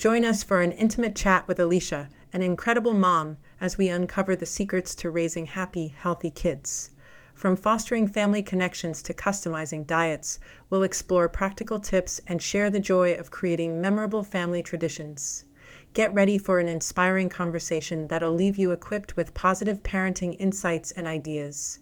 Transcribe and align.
Join 0.00 0.24
us 0.24 0.42
for 0.42 0.62
an 0.62 0.72
intimate 0.72 1.14
chat 1.14 1.46
with 1.46 1.60
Alicia, 1.60 2.08
an 2.32 2.40
incredible 2.40 2.94
mom, 2.94 3.36
as 3.60 3.76
we 3.76 3.90
uncover 3.90 4.34
the 4.34 4.46
secrets 4.46 4.94
to 4.94 5.10
raising 5.10 5.44
happy, 5.44 5.88
healthy 5.88 6.30
kids. 6.30 6.92
From 7.34 7.54
fostering 7.54 8.08
family 8.08 8.42
connections 8.42 9.02
to 9.02 9.12
customizing 9.12 9.86
diets, 9.86 10.38
we'll 10.70 10.84
explore 10.84 11.28
practical 11.28 11.78
tips 11.78 12.18
and 12.26 12.40
share 12.40 12.70
the 12.70 12.80
joy 12.80 13.12
of 13.12 13.30
creating 13.30 13.78
memorable 13.78 14.24
family 14.24 14.62
traditions. 14.62 15.44
Get 15.92 16.14
ready 16.14 16.38
for 16.38 16.60
an 16.60 16.68
inspiring 16.68 17.28
conversation 17.28 18.08
that'll 18.08 18.32
leave 18.32 18.56
you 18.56 18.70
equipped 18.70 19.18
with 19.18 19.34
positive 19.34 19.82
parenting 19.82 20.34
insights 20.38 20.92
and 20.92 21.06
ideas. 21.06 21.78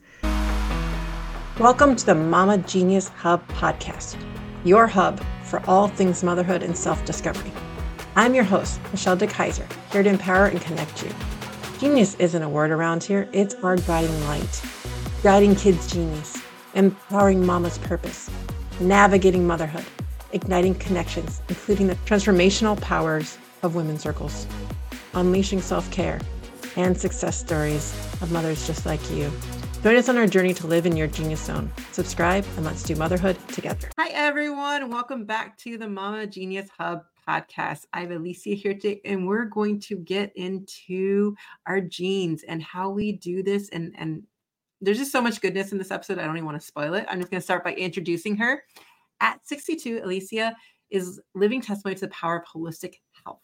Welcome 1.61 1.95
to 1.95 2.07
the 2.07 2.17
Mama 2.17 2.59
Genius 2.59 3.11
Hub 3.11 3.47
podcast, 3.47 4.21
your 4.65 4.89
hub 4.89 5.25
for 5.45 5.63
all 5.69 5.87
things 5.87 6.25
motherhood 6.25 6.65
and 6.65 6.77
self 6.77 7.05
discovery. 7.05 7.53
I'm 8.19 8.35
your 8.35 8.43
host, 8.43 8.81
Michelle 8.91 9.17
DeKeyser, 9.17 9.65
here 9.93 10.03
to 10.03 10.09
empower 10.09 10.47
and 10.47 10.61
connect 10.61 11.05
you. 11.05 11.11
Genius 11.79 12.17
isn't 12.17 12.43
a 12.43 12.49
word 12.49 12.73
around 12.73 13.05
here, 13.05 13.29
it's 13.33 13.55
our 13.63 13.77
guiding 13.77 14.25
light, 14.25 14.61
guiding 15.23 15.55
kids' 15.55 15.89
genius, 15.89 16.37
empowering 16.75 17.47
mama's 17.47 17.79
purpose, 17.79 18.29
navigating 18.81 19.47
motherhood, 19.47 19.85
igniting 20.33 20.75
connections, 20.75 21.41
including 21.49 21.87
the 21.87 21.95
transformational 22.07 22.81
powers 22.81 23.39
of 23.63 23.77
women's 23.77 24.03
circles, 24.03 24.49
unleashing 25.15 25.61
self 25.61 25.89
care, 25.93 26.21
and 26.75 26.99
success 26.99 27.39
stories 27.39 27.95
of 28.21 28.33
mothers 28.33 28.67
just 28.67 28.85
like 28.85 29.11
you. 29.13 29.31
Join 29.85 29.95
us 29.95 30.09
on 30.09 30.19
our 30.19 30.27
journey 30.27 30.55
to 30.55 30.67
live 30.67 30.87
in 30.87 30.97
your 30.97 31.07
genius 31.07 31.45
zone. 31.45 31.71
Subscribe 31.93 32.45
and 32.57 32.67
let's 32.67 32.83
do 32.83 32.97
motherhood 32.97 33.39
together. 33.47 33.89
Hi, 33.97 34.09
everyone. 34.09 34.91
Welcome 34.91 35.25
back 35.25 35.57
to 35.59 35.79
the 35.79 35.89
Mama 35.89 36.27
Genius 36.27 36.69
Hub 36.77 37.05
podcast. 37.29 37.85
I 37.93 38.01
have 38.01 38.11
Alicia 38.11 38.51
here 38.51 38.75
today, 38.75 39.01
and 39.05 39.27
we're 39.27 39.45
going 39.45 39.81
to 39.81 39.97
get 39.97 40.33
into 40.37 41.37
our 41.67 41.81
genes 41.81 42.43
and 42.45 42.63
how 42.63 42.91
we 42.91 43.13
do 43.13 43.43
this. 43.43 43.69
And, 43.71 43.95
and 43.99 44.23
there's 44.81 44.99
just 44.99 45.13
so 45.13 45.21
much 45.21 45.41
goodness 45.41 45.73
in 45.73 45.79
this 45.79 45.91
episode. 45.91 46.19
I 46.19 46.25
don't 46.25 46.37
even 46.37 46.47
want 46.47 46.61
to 46.61 46.67
spoil 46.67 46.95
it. 46.95 47.07
I'm 47.09 47.19
just 47.19 47.31
going 47.31 47.41
to 47.41 47.45
start 47.45 47.65
by 47.65 47.75
introducing 47.75 48.37
her. 48.37 48.63
At 49.21 49.47
62, 49.47 50.01
Alicia 50.03 50.57
is 50.91 51.21
living 51.35 51.61
testimony 51.61 51.97
to 51.97 52.07
the 52.07 52.09
power 52.09 52.37
of 52.37 52.45
holistic 52.45 52.95
health. 53.25 53.43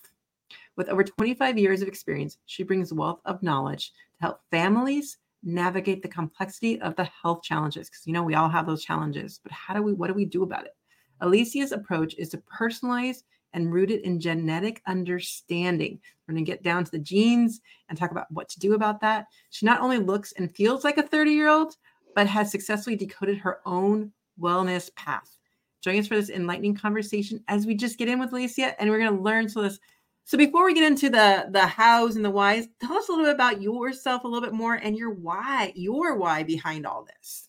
With 0.76 0.88
over 0.88 1.04
25 1.04 1.58
years 1.58 1.82
of 1.82 1.88
experience, 1.88 2.38
she 2.46 2.62
brings 2.62 2.92
wealth 2.92 3.20
of 3.24 3.42
knowledge 3.42 3.90
to 3.90 4.22
help 4.22 4.40
families 4.50 5.18
navigate 5.42 6.02
the 6.02 6.08
complexity 6.08 6.80
of 6.80 6.96
the 6.96 7.04
health 7.04 7.42
challenges. 7.42 7.90
Because 7.90 8.06
you 8.06 8.12
know, 8.12 8.22
we 8.22 8.34
all 8.34 8.48
have 8.48 8.66
those 8.66 8.82
challenges, 8.82 9.40
but 9.42 9.52
how 9.52 9.74
do 9.74 9.82
we, 9.82 9.92
what 9.92 10.08
do 10.08 10.14
we 10.14 10.24
do 10.24 10.42
about 10.42 10.64
it? 10.64 10.74
Alicia's 11.20 11.72
approach 11.72 12.14
is 12.16 12.30
to 12.30 12.38
personalize 12.38 13.22
and 13.54 13.72
rooted 13.72 14.00
in 14.02 14.20
genetic 14.20 14.82
understanding. 14.86 15.98
We're 16.26 16.34
going 16.34 16.44
to 16.44 16.50
get 16.50 16.62
down 16.62 16.84
to 16.84 16.90
the 16.90 16.98
genes 16.98 17.60
and 17.88 17.96
talk 17.96 18.10
about 18.10 18.30
what 18.30 18.48
to 18.50 18.60
do 18.60 18.74
about 18.74 19.00
that. 19.00 19.26
She 19.50 19.64
not 19.64 19.80
only 19.80 19.98
looks 19.98 20.32
and 20.32 20.54
feels 20.54 20.84
like 20.84 20.98
a 20.98 21.02
30 21.02 21.30
year 21.30 21.48
old, 21.48 21.76
but 22.14 22.26
has 22.26 22.50
successfully 22.50 22.96
decoded 22.96 23.38
her 23.38 23.60
own 23.64 24.12
wellness 24.40 24.94
path. 24.94 25.38
Join 25.82 25.98
us 25.98 26.06
for 26.06 26.16
this 26.16 26.30
enlightening 26.30 26.74
conversation 26.74 27.42
as 27.48 27.66
we 27.66 27.74
just 27.74 27.98
get 27.98 28.08
in 28.08 28.18
with 28.18 28.32
Alicia 28.32 28.80
and 28.80 28.90
we're 28.90 28.98
going 28.98 29.16
to 29.16 29.22
learn 29.22 29.48
so 29.48 29.62
this. 29.62 29.78
So 30.26 30.38
before 30.38 30.64
we 30.64 30.72
get 30.72 30.90
into 30.90 31.10
the 31.10 31.48
the 31.50 31.66
hows 31.66 32.16
and 32.16 32.24
the 32.24 32.30
whys, 32.30 32.66
tell 32.80 32.96
us 32.96 33.08
a 33.08 33.12
little 33.12 33.26
bit 33.26 33.34
about 33.34 33.60
yourself 33.60 34.24
a 34.24 34.26
little 34.26 34.40
bit 34.40 34.54
more 34.54 34.74
and 34.74 34.96
your 34.96 35.10
why, 35.10 35.72
your 35.74 36.16
why 36.16 36.42
behind 36.42 36.86
all 36.86 37.04
this. 37.04 37.48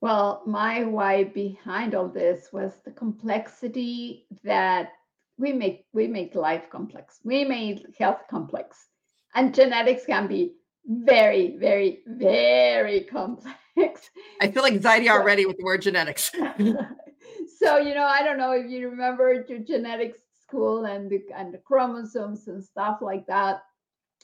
Well, 0.00 0.42
my 0.46 0.84
why 0.84 1.24
behind 1.24 1.94
all 1.94 2.08
this 2.08 2.48
was 2.52 2.72
the 2.84 2.90
complexity 2.90 4.26
that 4.42 4.92
we 5.38 5.52
make 5.52 5.84
we 5.92 6.06
make 6.06 6.34
life 6.34 6.70
complex. 6.70 7.20
We 7.24 7.44
make 7.44 7.84
health 7.98 8.22
complex. 8.30 8.88
And 9.34 9.54
genetics 9.54 10.06
can 10.06 10.26
be 10.26 10.54
very 10.86 11.56
very 11.58 12.00
very 12.06 13.00
complex. 13.00 14.10
I 14.40 14.48
feel 14.48 14.62
like 14.62 14.72
anxiety 14.72 15.10
already 15.10 15.46
with 15.46 15.56
the 15.58 15.64
word 15.64 15.82
genetics. 15.82 16.32
So 17.58 17.78
you 17.78 17.94
know 17.94 18.04
i 18.04 18.22
don't 18.22 18.38
know 18.38 18.52
if 18.52 18.70
you 18.70 18.88
remember 18.88 19.44
your 19.48 19.58
genetics 19.58 20.18
school 20.42 20.84
and 20.84 21.10
the 21.10 21.22
and 21.34 21.52
the 21.52 21.58
chromosomes 21.58 22.48
and 22.48 22.62
stuff 22.62 22.98
like 23.00 23.26
that. 23.26 23.62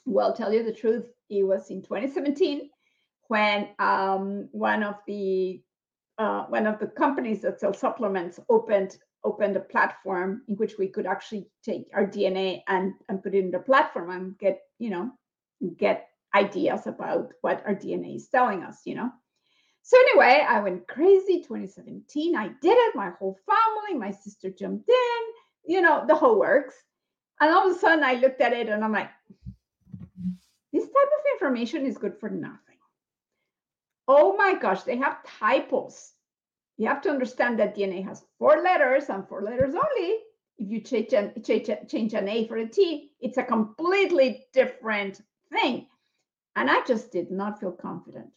Well 0.05 0.33
tell 0.33 0.53
you 0.53 0.63
the 0.63 0.73
truth 0.73 1.05
it 1.29 1.43
was 1.43 1.69
in 1.69 1.81
2017 1.81 2.69
when 3.27 3.69
um, 3.79 4.49
one 4.51 4.83
of 4.83 4.95
the 5.07 5.61
uh, 6.17 6.43
one 6.45 6.67
of 6.67 6.79
the 6.79 6.87
companies 6.87 7.41
that 7.41 7.59
sell 7.59 7.73
supplements 7.73 8.39
opened 8.49 8.97
opened 9.23 9.55
a 9.55 9.61
platform 9.61 10.41
in 10.47 10.55
which 10.55 10.77
we 10.77 10.87
could 10.87 11.05
actually 11.05 11.47
take 11.63 11.89
our 11.93 12.05
DNA 12.05 12.61
and, 12.67 12.93
and 13.09 13.23
put 13.23 13.35
it 13.35 13.39
in 13.39 13.51
the 13.51 13.59
platform 13.59 14.09
and 14.09 14.37
get, 14.37 14.61
you 14.79 14.89
know, 14.89 15.11
get 15.77 16.09
ideas 16.35 16.87
about 16.87 17.31
what 17.41 17.63
our 17.65 17.75
DNA 17.75 18.15
is 18.15 18.27
telling 18.27 18.63
us, 18.63 18.81
you 18.85 18.95
know. 18.95 19.09
So 19.83 19.97
anyway, 19.97 20.45
I 20.47 20.59
went 20.61 20.87
crazy 20.87 21.41
2017. 21.41 22.35
I 22.35 22.47
did 22.61 22.77
it, 22.77 22.95
my 22.95 23.11
whole 23.19 23.37
family, 23.45 23.99
my 23.99 24.11
sister 24.11 24.49
jumped 24.49 24.89
in, 24.89 25.73
you 25.73 25.81
know, 25.81 26.05
the 26.07 26.15
whole 26.15 26.39
works. 26.39 26.75
And 27.41 27.51
all 27.51 27.69
of 27.69 27.75
a 27.75 27.79
sudden 27.79 28.03
I 28.03 28.13
looked 28.13 28.41
at 28.41 28.53
it 28.53 28.69
and 28.69 28.83
I'm 28.83 28.93
like, 28.93 29.09
this 30.71 30.83
type 30.83 30.93
of 30.93 31.33
information 31.33 31.85
is 31.85 31.97
good 31.97 32.17
for 32.19 32.29
nothing. 32.29 32.59
Oh 34.07 34.35
my 34.37 34.55
gosh, 34.55 34.83
they 34.83 34.97
have 34.97 35.23
typos 35.39 36.11
you 36.77 36.87
have 36.87 37.01
to 37.01 37.09
understand 37.09 37.59
that 37.59 37.75
DNA 37.75 38.03
has 38.03 38.25
four 38.39 38.61
letters 38.61 39.09
and 39.09 39.27
four 39.27 39.43
letters 39.43 39.75
only. 39.75 40.17
If 40.57 40.69
you 40.69 40.81
change 40.81 41.13
an, 41.13 41.33
change, 41.43 41.69
change 41.87 42.13
an 42.13 42.27
A 42.27 42.47
for 42.47 42.57
a 42.57 42.67
T, 42.67 43.11
it's 43.19 43.37
a 43.37 43.43
completely 43.43 44.45
different 44.53 45.21
thing. 45.51 45.87
And 46.55 46.69
I 46.69 46.83
just 46.85 47.11
did 47.11 47.31
not 47.31 47.59
feel 47.59 47.71
confident. 47.71 48.29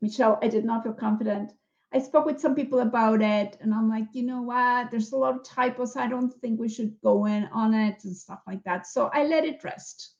Michelle, 0.00 0.38
I 0.42 0.48
did 0.48 0.64
not 0.64 0.82
feel 0.82 0.92
confident. 0.92 1.52
I 1.94 1.98
spoke 1.98 2.24
with 2.24 2.40
some 2.40 2.54
people 2.54 2.80
about 2.80 3.20
it, 3.20 3.58
and 3.60 3.74
I'm 3.74 3.88
like, 3.88 4.06
you 4.12 4.22
know 4.22 4.42
what? 4.42 4.90
There's 4.90 5.12
a 5.12 5.16
lot 5.16 5.36
of 5.36 5.44
typos. 5.44 5.96
I 5.96 6.08
don't 6.08 6.32
think 6.40 6.58
we 6.58 6.68
should 6.68 6.94
go 7.02 7.26
in 7.26 7.48
on 7.52 7.74
it 7.74 8.02
and 8.04 8.16
stuff 8.16 8.40
like 8.46 8.62
that. 8.64 8.86
So 8.86 9.10
I 9.12 9.24
let 9.24 9.44
it 9.44 9.62
rest. 9.62 10.14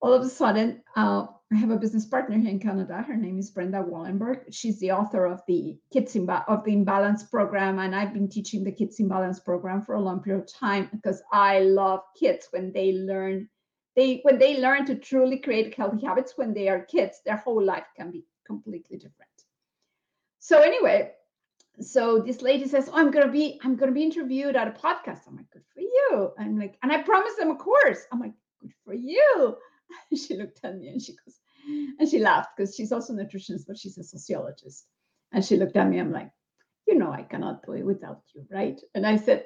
All 0.00 0.12
of 0.12 0.22
a 0.22 0.28
sudden, 0.28 0.82
uh, 0.96 1.26
I 1.52 1.56
have 1.56 1.70
a 1.70 1.76
business 1.76 2.06
partner 2.06 2.38
here 2.38 2.48
in 2.48 2.58
Canada. 2.58 3.02
Her 3.02 3.16
name 3.16 3.38
is 3.38 3.50
Brenda 3.50 3.82
Wallenberg. 3.82 4.44
She's 4.50 4.80
the 4.80 4.92
author 4.92 5.26
of 5.26 5.42
the 5.46 5.76
Kids 5.92 6.14
Imba- 6.14 6.48
of 6.48 6.64
the 6.64 6.72
Imbalance 6.72 7.24
program, 7.24 7.78
and 7.78 7.94
I've 7.94 8.14
been 8.14 8.28
teaching 8.28 8.64
the 8.64 8.72
Kids 8.72 8.98
Imbalance 9.00 9.38
program 9.38 9.82
for 9.82 9.94
a 9.94 10.00
long 10.00 10.22
period 10.22 10.44
of 10.44 10.52
time 10.52 10.88
because 10.92 11.22
I 11.30 11.60
love 11.60 12.00
kids 12.18 12.48
when 12.52 12.72
they 12.72 12.92
learn 12.92 13.50
they 13.96 14.20
when 14.22 14.38
they 14.38 14.60
learn 14.62 14.86
to 14.86 14.94
truly 14.94 15.38
create 15.38 15.74
healthy 15.74 16.06
habits 16.06 16.32
when 16.36 16.54
they 16.54 16.68
are 16.68 16.86
kids. 16.86 17.20
Their 17.26 17.36
whole 17.36 17.62
life 17.62 17.86
can 17.96 18.10
be 18.10 18.24
completely 18.46 18.96
different. 18.96 19.30
So 20.38 20.60
anyway, 20.60 21.12
so 21.80 22.20
this 22.20 22.40
lady 22.40 22.66
says, 22.66 22.88
"Oh, 22.88 22.96
I'm 22.96 23.10
gonna 23.10 23.30
be 23.30 23.60
I'm 23.62 23.76
gonna 23.76 23.92
be 23.92 24.02
interviewed 24.02 24.56
at 24.56 24.68
a 24.68 24.70
podcast." 24.70 25.26
I'm 25.26 25.36
like, 25.36 25.50
"Good 25.50 25.66
for 25.74 25.80
you!" 25.80 26.32
I'm 26.38 26.58
like, 26.58 26.78
and 26.82 26.90
I 26.90 27.02
promised 27.02 27.36
them 27.36 27.50
a 27.50 27.56
course. 27.56 28.06
I'm 28.10 28.20
like, 28.20 28.34
"Good 28.62 28.72
for 28.86 28.94
you." 28.94 29.58
she 30.16 30.36
looked 30.36 30.60
at 30.64 30.76
me 30.76 30.88
and 30.88 31.02
she 31.02 31.12
goes, 31.12 31.38
and 31.98 32.08
she 32.08 32.18
laughed 32.18 32.50
because 32.56 32.74
she's 32.74 32.92
also 32.92 33.12
a 33.12 33.16
nutritionist, 33.16 33.66
but 33.66 33.78
she's 33.78 33.98
a 33.98 34.04
sociologist. 34.04 34.86
And 35.32 35.44
she 35.44 35.56
looked 35.56 35.76
at 35.76 35.88
me, 35.88 35.98
I'm 35.98 36.12
like, 36.12 36.30
you 36.86 36.98
know, 36.98 37.12
I 37.12 37.22
cannot 37.22 37.64
do 37.64 37.72
it 37.72 37.86
without 37.86 38.22
you, 38.34 38.44
right? 38.50 38.80
And 38.94 39.06
I 39.06 39.16
said, 39.16 39.44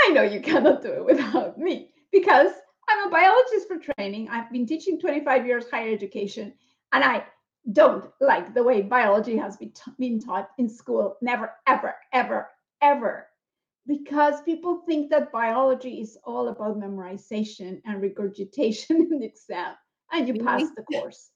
I 0.00 0.08
know 0.08 0.22
you 0.22 0.40
cannot 0.40 0.82
do 0.82 0.92
it 0.92 1.04
without 1.04 1.58
me 1.58 1.90
because 2.10 2.52
I'm 2.88 3.06
a 3.06 3.10
biologist 3.10 3.68
for 3.68 3.78
training. 3.78 4.28
I've 4.28 4.50
been 4.50 4.66
teaching 4.66 5.00
25 5.00 5.46
years 5.46 5.70
higher 5.70 5.92
education, 5.92 6.52
and 6.92 7.04
I 7.04 7.24
don't 7.70 8.10
like 8.20 8.54
the 8.54 8.62
way 8.62 8.82
biology 8.82 9.36
has 9.36 9.56
been, 9.56 9.72
been 9.98 10.20
taught 10.20 10.50
in 10.58 10.68
school. 10.68 11.16
Never, 11.22 11.52
ever, 11.66 11.94
ever, 12.12 12.50
ever. 12.82 13.28
Because 13.86 14.42
people 14.42 14.82
think 14.86 15.10
that 15.10 15.32
biology 15.32 16.00
is 16.00 16.18
all 16.24 16.48
about 16.48 16.78
memorization 16.78 17.80
and 17.84 18.00
regurgitation 18.00 18.96
in 19.10 19.18
the 19.20 19.26
exam, 19.26 19.74
and 20.12 20.28
you 20.28 20.34
pass 20.34 20.62
the 20.76 20.82
course. 20.82 21.30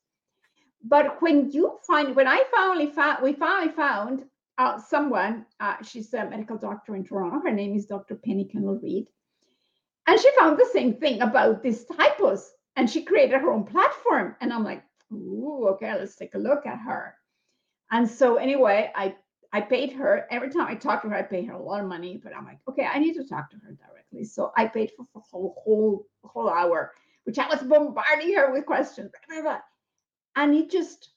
But 0.85 1.21
when 1.21 1.51
you 1.51 1.79
find 1.87 2.15
when 2.15 2.29
i 2.29 2.45
finally 2.55 2.91
found 2.93 3.23
we 3.23 3.33
finally 3.33 3.73
found 3.73 4.25
uh, 4.59 4.79
someone 4.79 5.45
uh, 5.61 5.77
she's 5.83 6.13
a 6.15 6.25
medical 6.29 6.57
doctor 6.57 6.95
in 6.97 7.05
toronto 7.05 7.41
her 7.41 7.53
name 7.53 7.75
is 7.75 7.87
dr 7.87 8.15
penny 8.25 8.45
kendall-reed 8.45 9.07
and 10.07 10.21
she 10.21 10.31
found 10.39 10.59
the 10.59 10.69
same 10.73 10.95
thing 10.95 11.21
about 11.21 11.63
these 11.63 11.85
typos 11.85 12.53
and 12.77 12.89
she 12.89 13.03
created 13.03 13.41
her 13.41 13.51
own 13.51 13.65
platform 13.65 14.37
and 14.41 14.53
i'm 14.53 14.65
like 14.65 14.83
ooh 15.13 15.69
okay 15.69 15.93
let's 15.95 16.17
take 16.17 16.35
a 16.35 16.39
look 16.39 16.67
at 16.67 16.79
her. 16.79 17.15
And 17.91 18.09
so 18.09 18.37
anyway 18.37 18.93
i 18.95 19.15
i 19.53 19.61
paid 19.61 19.93
her 19.93 20.27
every 20.31 20.51
time 20.51 20.67
i 20.69 20.75
talk 20.75 21.03
to 21.03 21.09
her 21.09 21.17
i 21.17 21.23
pay 21.23 21.45
her 21.45 21.55
a 21.55 21.63
lot 21.63 21.81
of 21.81 21.89
money 21.89 22.21
but 22.23 22.35
i'm 22.37 22.45
like 22.45 22.59
okay 22.69 22.87
i 22.87 22.99
need 22.99 23.15
to 23.15 23.25
talk 23.25 23.51
to 23.51 23.57
her 23.57 23.73
directly. 23.73 24.25
So 24.25 24.53
i 24.57 24.67
paid 24.67 24.91
for 24.97 25.07
a 25.17 25.21
whole 25.21 25.55
whole 25.65 26.07
whole 26.25 26.49
hour 26.49 26.93
which 27.27 27.39
i 27.39 27.47
was 27.49 27.63
bombarding 27.63 28.35
her 28.35 28.53
with 28.53 28.67
questions 28.67 29.11
blah, 29.29 29.43
blah, 29.43 29.51
blah. 29.51 29.61
And 30.37 30.55
it 30.55 30.71
just, 30.71 31.09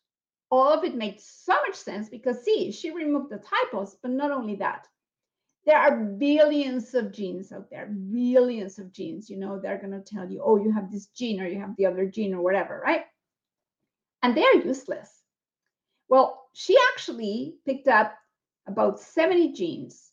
all 0.49 0.71
of 0.71 0.85
it 0.85 0.95
made 0.95 1.19
so 1.19 1.53
much 1.67 1.75
sense 1.75 2.09
because 2.09 2.43
see, 2.43 2.71
she 2.71 2.91
removed 2.91 3.29
the 3.29 3.37
typos, 3.37 3.97
but 4.01 4.11
not 4.11 4.31
only 4.31 4.55
that, 4.55 4.87
there 5.65 5.77
are 5.77 5.95
billions 5.95 6.95
of 6.95 7.11
genes 7.11 7.51
out 7.51 7.69
there, 7.69 7.87
billions 7.87 8.79
of 8.79 8.93
genes. 8.93 9.29
You 9.29 9.37
know, 9.37 9.59
they're 9.59 9.77
going 9.77 9.91
to 9.91 10.01
tell 10.01 10.31
you, 10.31 10.41
oh, 10.43 10.55
you 10.55 10.71
have 10.71 10.89
this 10.89 11.07
gene 11.07 11.41
or 11.41 11.47
you 11.47 11.59
have 11.59 11.75
the 11.75 11.85
other 11.85 12.05
gene 12.05 12.33
or 12.33 12.41
whatever, 12.41 12.81
right? 12.83 13.03
And 14.23 14.35
they 14.35 14.43
are 14.43 14.55
useless. 14.55 15.11
Well, 16.07 16.47
she 16.53 16.77
actually 16.93 17.55
picked 17.65 17.87
up 17.87 18.15
about 18.67 18.99
70 18.99 19.51
genes 19.51 20.11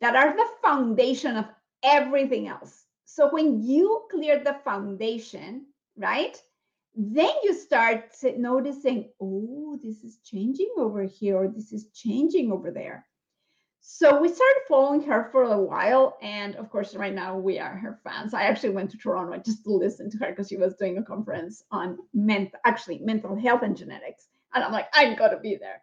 that 0.00 0.16
are 0.16 0.34
the 0.34 0.46
foundation 0.62 1.36
of 1.36 1.44
everything 1.84 2.48
else. 2.48 2.84
So 3.10 3.30
when 3.30 3.62
you 3.62 4.02
clear 4.10 4.38
the 4.38 4.60
foundation, 4.62 5.64
right? 5.96 6.40
Then 6.94 7.30
you 7.42 7.54
start 7.54 8.14
noticing, 8.36 9.08
oh, 9.18 9.80
this 9.82 10.04
is 10.04 10.18
changing 10.22 10.70
over 10.76 11.04
here, 11.04 11.38
or 11.38 11.48
this 11.48 11.72
is 11.72 11.88
changing 11.94 12.52
over 12.52 12.70
there. 12.70 13.06
So 13.80 14.20
we 14.20 14.28
started 14.28 14.60
following 14.68 15.02
her 15.04 15.30
for 15.32 15.44
a 15.44 15.58
while. 15.58 16.18
And 16.20 16.54
of 16.56 16.68
course, 16.68 16.94
right 16.94 17.14
now 17.14 17.34
we 17.38 17.58
are 17.58 17.74
her 17.78 17.98
fans. 18.04 18.34
I 18.34 18.42
actually 18.42 18.74
went 18.74 18.90
to 18.90 18.98
Toronto 18.98 19.38
just 19.38 19.64
to 19.64 19.72
listen 19.72 20.10
to 20.10 20.18
her 20.18 20.28
because 20.28 20.48
she 20.48 20.58
was 20.58 20.74
doing 20.74 20.98
a 20.98 21.02
conference 21.02 21.64
on 21.70 21.96
mental, 22.12 22.60
actually 22.66 22.98
mental 22.98 23.34
health 23.34 23.62
and 23.62 23.74
genetics. 23.74 24.28
And 24.52 24.62
I'm 24.62 24.72
like, 24.72 24.88
I'm 24.92 25.16
going 25.16 25.30
to 25.30 25.40
be 25.40 25.56
there. 25.56 25.80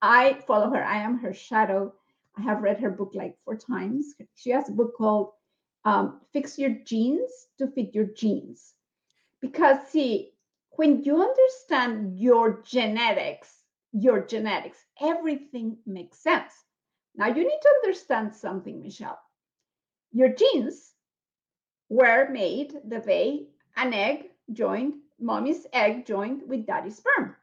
I 0.00 0.38
follow 0.46 0.70
her. 0.70 0.82
I 0.82 1.02
am 1.02 1.18
her 1.18 1.34
shadow. 1.34 1.92
I 2.38 2.40
have 2.40 2.62
read 2.62 2.80
her 2.80 2.90
book 2.90 3.10
like 3.14 3.36
four 3.44 3.56
times. 3.56 4.14
She 4.36 4.48
has 4.50 4.70
a 4.70 4.72
book 4.72 4.96
called 4.96 5.32
um, 5.84 6.20
Fix 6.32 6.58
Your 6.58 6.70
Genes 6.70 7.48
to 7.58 7.68
Fit 7.68 7.94
Your 7.94 8.06
Jeans. 8.06 8.74
Because, 9.40 9.86
see, 9.88 10.32
when 10.72 11.02
you 11.04 11.22
understand 11.22 12.18
your 12.18 12.62
genetics, 12.62 13.62
your 13.92 14.24
genetics, 14.26 14.84
everything 15.00 15.78
makes 15.86 16.18
sense 16.18 16.52
now 17.14 17.28
you 17.28 17.44
need 17.44 17.60
to 17.62 17.74
understand 17.82 18.34
something, 18.34 18.80
Michelle. 18.82 19.20
Your 20.12 20.30
genes 20.34 20.94
were 21.88 22.28
made 22.30 22.80
the 22.84 23.00
way 23.00 23.48
an 23.76 23.92
egg 23.94 24.30
joined, 24.52 24.94
mommy's 25.20 25.66
egg 25.72 26.06
joined 26.06 26.48
with 26.48 26.66
daddy's 26.66 26.96
sperm. 26.96 27.36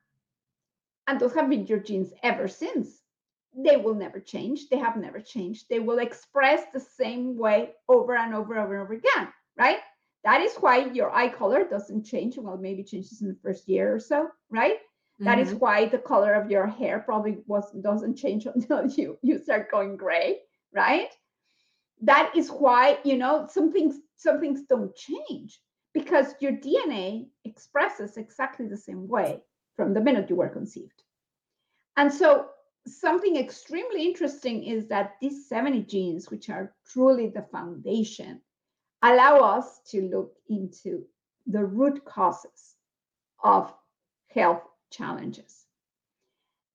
And 1.07 1.19
those 1.19 1.33
have 1.36 1.50
been 1.50 1.68
your 1.68 1.80
genes 1.80 2.13
ever 2.24 2.47
since. 2.47 2.99
They 3.56 3.78
will 3.78 3.96
never 3.96 4.19
change. 4.19 4.69
They 4.69 4.78
have 4.78 4.96
never 4.96 5.19
changed. 5.19 5.66
They 5.69 5.80
will 5.80 6.00
express 6.00 6.63
the 6.74 6.80
same 6.80 7.38
way 7.38 7.72
over 7.88 8.16
and 8.16 8.34
over 8.34 8.54
and 8.54 8.63
over, 8.63 8.74
and 8.75 8.84
over 8.84 8.94
again, 8.94 9.34
right? 9.57 9.80
That 10.24 10.42
is 10.42 10.56
why 10.56 10.86
your 10.86 11.12
eye 11.12 11.30
color 11.30 11.68
doesn't 11.68 12.06
change. 12.06 12.38
Well, 12.38 12.57
maybe 12.57 12.84
changes 12.84 13.22
in 13.22 13.28
the 13.30 13.38
first 13.42 13.68
year 13.68 13.94
or 13.94 14.00
so, 14.00 14.30
right? 14.50 14.78
That 15.19 15.38
mm-hmm. 15.38 15.48
is 15.50 15.56
why 15.56 15.86
the 15.86 15.98
color 15.98 16.34
of 16.34 16.51
your 16.51 16.68
hair 16.68 17.00
probably 17.00 17.40
was 17.48 17.72
doesn't 17.81 18.16
change 18.16 18.46
until 18.54 18.86
you 18.88 19.18
you 19.22 19.40
start 19.40 19.72
going 19.72 19.98
gray, 19.98 20.40
right? 20.74 21.10
That 22.01 22.31
is 22.36 22.50
why 22.50 23.00
you 23.04 23.18
know 23.18 23.48
some 23.50 23.72
things 23.72 23.96
some 24.16 24.40
things 24.40 24.62
don't 24.63 24.96
change 24.96 25.60
because 25.94 26.36
your 26.40 26.54
DNA 26.54 27.28
expresses 27.46 28.18
exactly 28.18 28.68
the 28.68 28.78
same 28.78 29.07
way 29.07 29.42
from 29.75 29.94
the 29.94 30.01
minute 30.01 30.30
you 30.30 30.36
were 30.36 30.50
conceived. 30.50 31.04
And 31.98 32.13
so 32.13 32.48
something 32.87 33.35
extremely 33.35 34.05
interesting 34.05 34.63
is 34.63 34.87
that 34.87 35.15
these 35.21 35.47
70 35.47 35.83
genes, 35.83 36.29
which 36.29 36.49
are 36.49 36.73
truly 36.85 37.27
the 37.27 37.43
foundation, 37.51 38.41
allow 39.01 39.37
us 39.39 39.81
to 39.91 40.01
look 40.09 40.35
into 40.49 41.05
the 41.47 41.63
root 41.63 42.03
causes 42.05 42.75
of 43.43 43.73
health 44.27 44.63
challenges. 44.91 45.65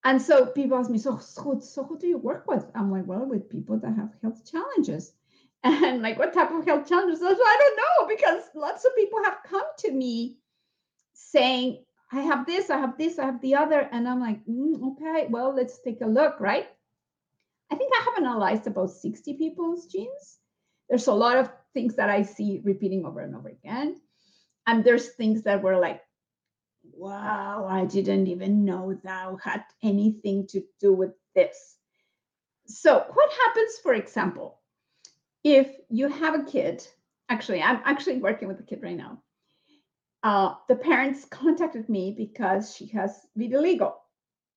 And 0.05 0.21
so 0.21 0.47
people 0.47 0.79
ask 0.79 0.91
me, 0.91 0.99
so, 0.99 1.17
so, 1.19 1.59
so 1.61 1.85
who 1.85 1.99
do 1.99 2.07
you 2.07 2.19
work 2.19 2.47
with? 2.47 2.71
I'm 2.75 2.91
like, 2.91 3.07
well, 3.07 3.25
with 3.25 3.49
people 3.49 3.79
that 3.79 3.97
have 3.97 4.13
health 4.23 4.51
challenges. 4.51 5.13
And 5.65 6.03
like, 6.03 6.19
what 6.19 6.35
type 6.35 6.51
of 6.51 6.67
health 6.67 6.87
challenges? 6.87 7.23
I 7.23 7.33
don't 7.33 7.77
know 7.79 8.15
because 8.15 8.43
lots 8.55 8.85
of 8.85 8.95
people 8.95 9.25
have 9.25 9.39
come 9.49 9.65
to 9.79 9.93
me 9.93 10.37
saying, 11.15 11.83
I 12.15 12.21
have 12.21 12.47
this, 12.47 12.71
I 12.71 12.79
have 12.79 12.97
this, 12.97 13.19
I 13.19 13.27
have 13.27 13.41
the 13.41 13.57
other. 13.57 13.89
And 13.91 14.09
I'm 14.09 14.21
like, 14.21 14.45
mm, 14.47 14.93
okay, 14.93 15.27
well, 15.29 15.55
let's 15.55 15.81
take 15.81 16.01
a 16.01 16.07
look, 16.07 16.39
right? 16.39 16.69
I 17.71 17.75
think 17.75 17.93
I 17.93 18.05
have 18.05 18.19
analyzed 18.19 18.67
about 18.67 18.91
60 18.91 19.35
people's 19.35 19.87
genes. 19.87 20.39
There's 20.89 21.09
a 21.09 21.13
lot 21.13 21.39
of 21.39 21.51
things 21.73 21.97
that 21.97 22.11
I 22.11 22.23
see 22.23 22.61
repeating 22.63 23.05
over 23.05 23.21
and 23.21 23.35
over 23.35 23.49
again. 23.49 24.01
And 24.67 24.85
there's 24.85 25.09
things 25.09 25.43
that 25.43 25.63
were 25.63 25.77
like, 25.79 26.03
wow, 26.93 27.67
I 27.69 27.85
didn't 27.85 28.29
even 28.29 28.65
know 28.65 28.99
thou 29.03 29.37
had 29.43 29.65
anything 29.83 30.47
to 30.49 30.63
do 30.81 30.93
with 30.93 31.13
this. 31.35 31.77
So, 32.67 33.05
what 33.13 33.33
happens, 33.33 33.79
for 33.83 33.95
example, 33.95 34.61
if 35.43 35.69
you 35.91 36.09
have 36.09 36.35
a 36.35 36.45
kid? 36.45 36.87
Actually, 37.29 37.63
I'm 37.63 37.81
actually 37.85 38.19
working 38.19 38.49
with 38.49 38.61
a 38.61 38.63
kid 38.63 38.81
right 38.83 38.97
now. 38.97 39.24
Uh, 40.25 40.55
the 40.69 40.75
parents 40.75 41.27
contacted 41.27 41.87
me 41.91 42.15
because 42.17 42.75
she 42.75 42.87
has 42.87 43.27
vitiligo, 43.39 43.93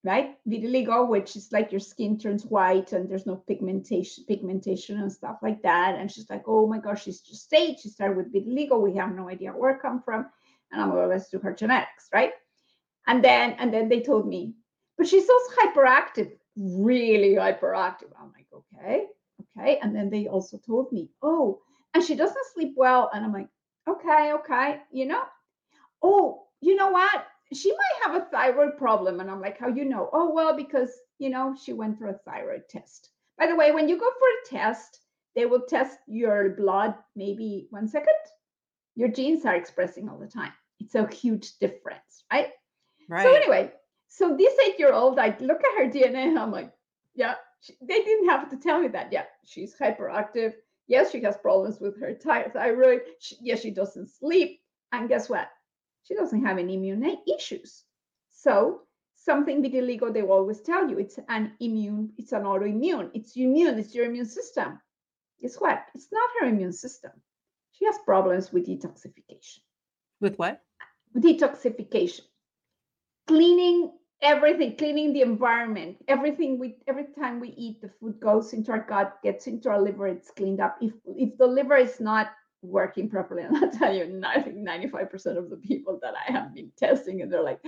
right? 0.02 0.38
Vitiligo, 0.48 1.06
which 1.06 1.36
is 1.36 1.52
like 1.52 1.70
your 1.70 1.78
skin 1.78 2.18
turns 2.18 2.46
white 2.46 2.94
and 2.94 3.06
there's 3.06 3.26
no 3.26 3.36
pigmentation, 3.46 4.24
pigmentation 4.26 4.98
and 4.98 5.12
stuff 5.12 5.36
like 5.42 5.60
that. 5.62 5.96
And 5.98 6.10
she's 6.10 6.30
like, 6.30 6.44
oh 6.46 6.66
my 6.66 6.78
gosh, 6.78 7.04
she's 7.04 7.20
just 7.20 7.44
stage. 7.44 7.80
She 7.80 7.90
started 7.90 8.16
with 8.16 8.32
vitiligo. 8.32 8.80
We 8.80 8.96
have 8.96 9.14
no 9.14 9.28
idea 9.28 9.50
where 9.50 9.72
it 9.72 9.82
come 9.82 10.00
from 10.02 10.26
and 10.72 10.80
I'm 10.80 10.96
like, 10.96 11.08
let's 11.08 11.28
do 11.28 11.38
her 11.40 11.52
genetics, 11.52 12.08
right? 12.14 12.32
And 13.06 13.22
then 13.22 13.54
and 13.58 13.72
then 13.72 13.90
they 13.90 14.00
told 14.00 14.26
me, 14.26 14.54
but 14.96 15.06
she's 15.06 15.28
also 15.28 15.54
hyperactive, 15.60 16.32
really 16.56 17.34
hyperactive. 17.34 18.10
I'm 18.18 18.32
like, 18.32 18.46
okay, 18.54 19.06
okay. 19.58 19.78
And 19.82 19.94
then 19.94 20.08
they 20.08 20.28
also 20.28 20.56
told 20.56 20.92
me, 20.92 21.10
oh, 21.20 21.60
and 21.92 22.02
she 22.02 22.14
doesn't 22.14 22.52
sleep 22.54 22.72
well. 22.74 23.10
And 23.12 23.22
I'm 23.22 23.34
like, 23.34 23.48
okay, 23.86 24.32
okay, 24.32 24.80
you 24.90 25.04
know, 25.04 25.22
oh, 26.02 26.46
you 26.60 26.74
know 26.76 26.90
what? 26.90 27.26
She 27.52 27.70
might 27.70 28.04
have 28.04 28.22
a 28.22 28.26
thyroid 28.26 28.76
problem. 28.76 29.20
And 29.20 29.30
I'm 29.30 29.40
like, 29.40 29.58
how 29.58 29.68
you 29.68 29.84
know? 29.84 30.10
Oh, 30.12 30.32
well, 30.32 30.56
because 30.56 30.90
you 31.18 31.30
know, 31.30 31.56
she 31.60 31.72
went 31.72 31.98
for 31.98 32.08
a 32.08 32.18
thyroid 32.24 32.68
test. 32.68 33.10
By 33.38 33.46
the 33.46 33.56
way, 33.56 33.72
when 33.72 33.88
you 33.88 33.98
go 33.98 34.08
for 34.10 34.56
a 34.56 34.58
test, 34.58 35.00
they 35.34 35.46
will 35.46 35.62
test 35.68 35.98
your 36.06 36.50
blood 36.50 36.94
maybe 37.14 37.68
one 37.70 37.88
second 37.88 38.14
your 38.98 39.08
genes 39.08 39.46
are 39.46 39.54
expressing 39.54 40.08
all 40.08 40.18
the 40.18 40.26
time. 40.26 40.52
It's 40.80 40.96
a 40.96 41.06
huge 41.06 41.56
difference, 41.60 42.24
right? 42.32 42.48
Right. 43.08 43.22
So 43.22 43.32
anyway, 43.32 43.70
so 44.08 44.36
this 44.36 44.52
eight-year-old, 44.66 45.20
I 45.20 45.36
look 45.38 45.60
at 45.62 45.78
her 45.78 45.88
DNA 45.88 46.26
and 46.26 46.38
I'm 46.38 46.50
like, 46.50 46.72
yeah, 47.14 47.36
she, 47.60 47.74
they 47.80 48.02
didn't 48.02 48.28
have 48.28 48.50
to 48.50 48.56
tell 48.56 48.80
me 48.80 48.88
that. 48.88 49.12
Yeah, 49.12 49.26
she's 49.44 49.76
hyperactive. 49.76 50.54
Yes, 50.88 51.12
she 51.12 51.20
has 51.22 51.36
problems 51.36 51.78
with 51.78 52.00
her 52.00 52.12
thyroid. 52.12 53.02
Yes, 53.40 53.60
she 53.60 53.70
doesn't 53.70 54.10
sleep. 54.10 54.60
And 54.90 55.08
guess 55.08 55.28
what? 55.28 55.48
She 56.04 56.14
doesn't 56.14 56.44
have 56.44 56.58
any 56.58 56.74
immune 56.74 57.18
issues. 57.26 57.84
So 58.30 58.82
something 59.14 59.62
vitiligo, 59.62 60.12
they 60.12 60.22
will 60.22 60.32
always 60.32 60.60
tell 60.60 60.88
you 60.88 60.98
it's 60.98 61.18
an 61.28 61.52
immune, 61.60 62.12
it's 62.16 62.32
an 62.32 62.44
autoimmune. 62.44 63.10
It's 63.14 63.36
immune, 63.36 63.78
it's 63.78 63.94
your 63.94 64.06
immune 64.06 64.26
system. 64.26 64.80
Guess 65.40 65.56
what? 65.56 65.86
It's 65.94 66.08
not 66.10 66.30
her 66.40 66.46
immune 66.48 66.72
system 66.72 67.12
she 67.78 67.84
has 67.86 67.98
problems 68.04 68.52
with 68.52 68.66
detoxification. 68.66 69.60
With 70.20 70.36
what? 70.36 70.62
Detoxification. 71.16 72.22
Cleaning 73.26 73.92
everything, 74.20 74.76
cleaning 74.76 75.12
the 75.12 75.22
environment. 75.22 75.96
Everything 76.08 76.58
we 76.58 76.76
every 76.88 77.06
time 77.18 77.40
we 77.40 77.50
eat, 77.50 77.80
the 77.80 77.90
food 78.00 78.18
goes 78.20 78.52
into 78.52 78.72
our 78.72 78.80
gut, 78.80 79.18
gets 79.22 79.46
into 79.46 79.68
our 79.68 79.80
liver, 79.80 80.08
it's 80.08 80.30
cleaned 80.30 80.60
up. 80.60 80.76
If 80.80 80.92
if 81.06 81.38
the 81.38 81.46
liver 81.46 81.76
is 81.76 82.00
not 82.00 82.32
working 82.62 83.08
properly, 83.08 83.42
and 83.44 83.56
I'll 83.56 83.70
tell 83.70 83.94
you, 83.94 84.22
I 84.26 84.40
think 84.40 84.56
95% 84.56 85.36
of 85.36 85.50
the 85.50 85.56
people 85.56 85.98
that 86.02 86.14
I 86.14 86.32
have 86.32 86.54
been 86.54 86.70
testing, 86.76 87.22
and 87.22 87.32
they're 87.32 87.42
like, 87.42 87.60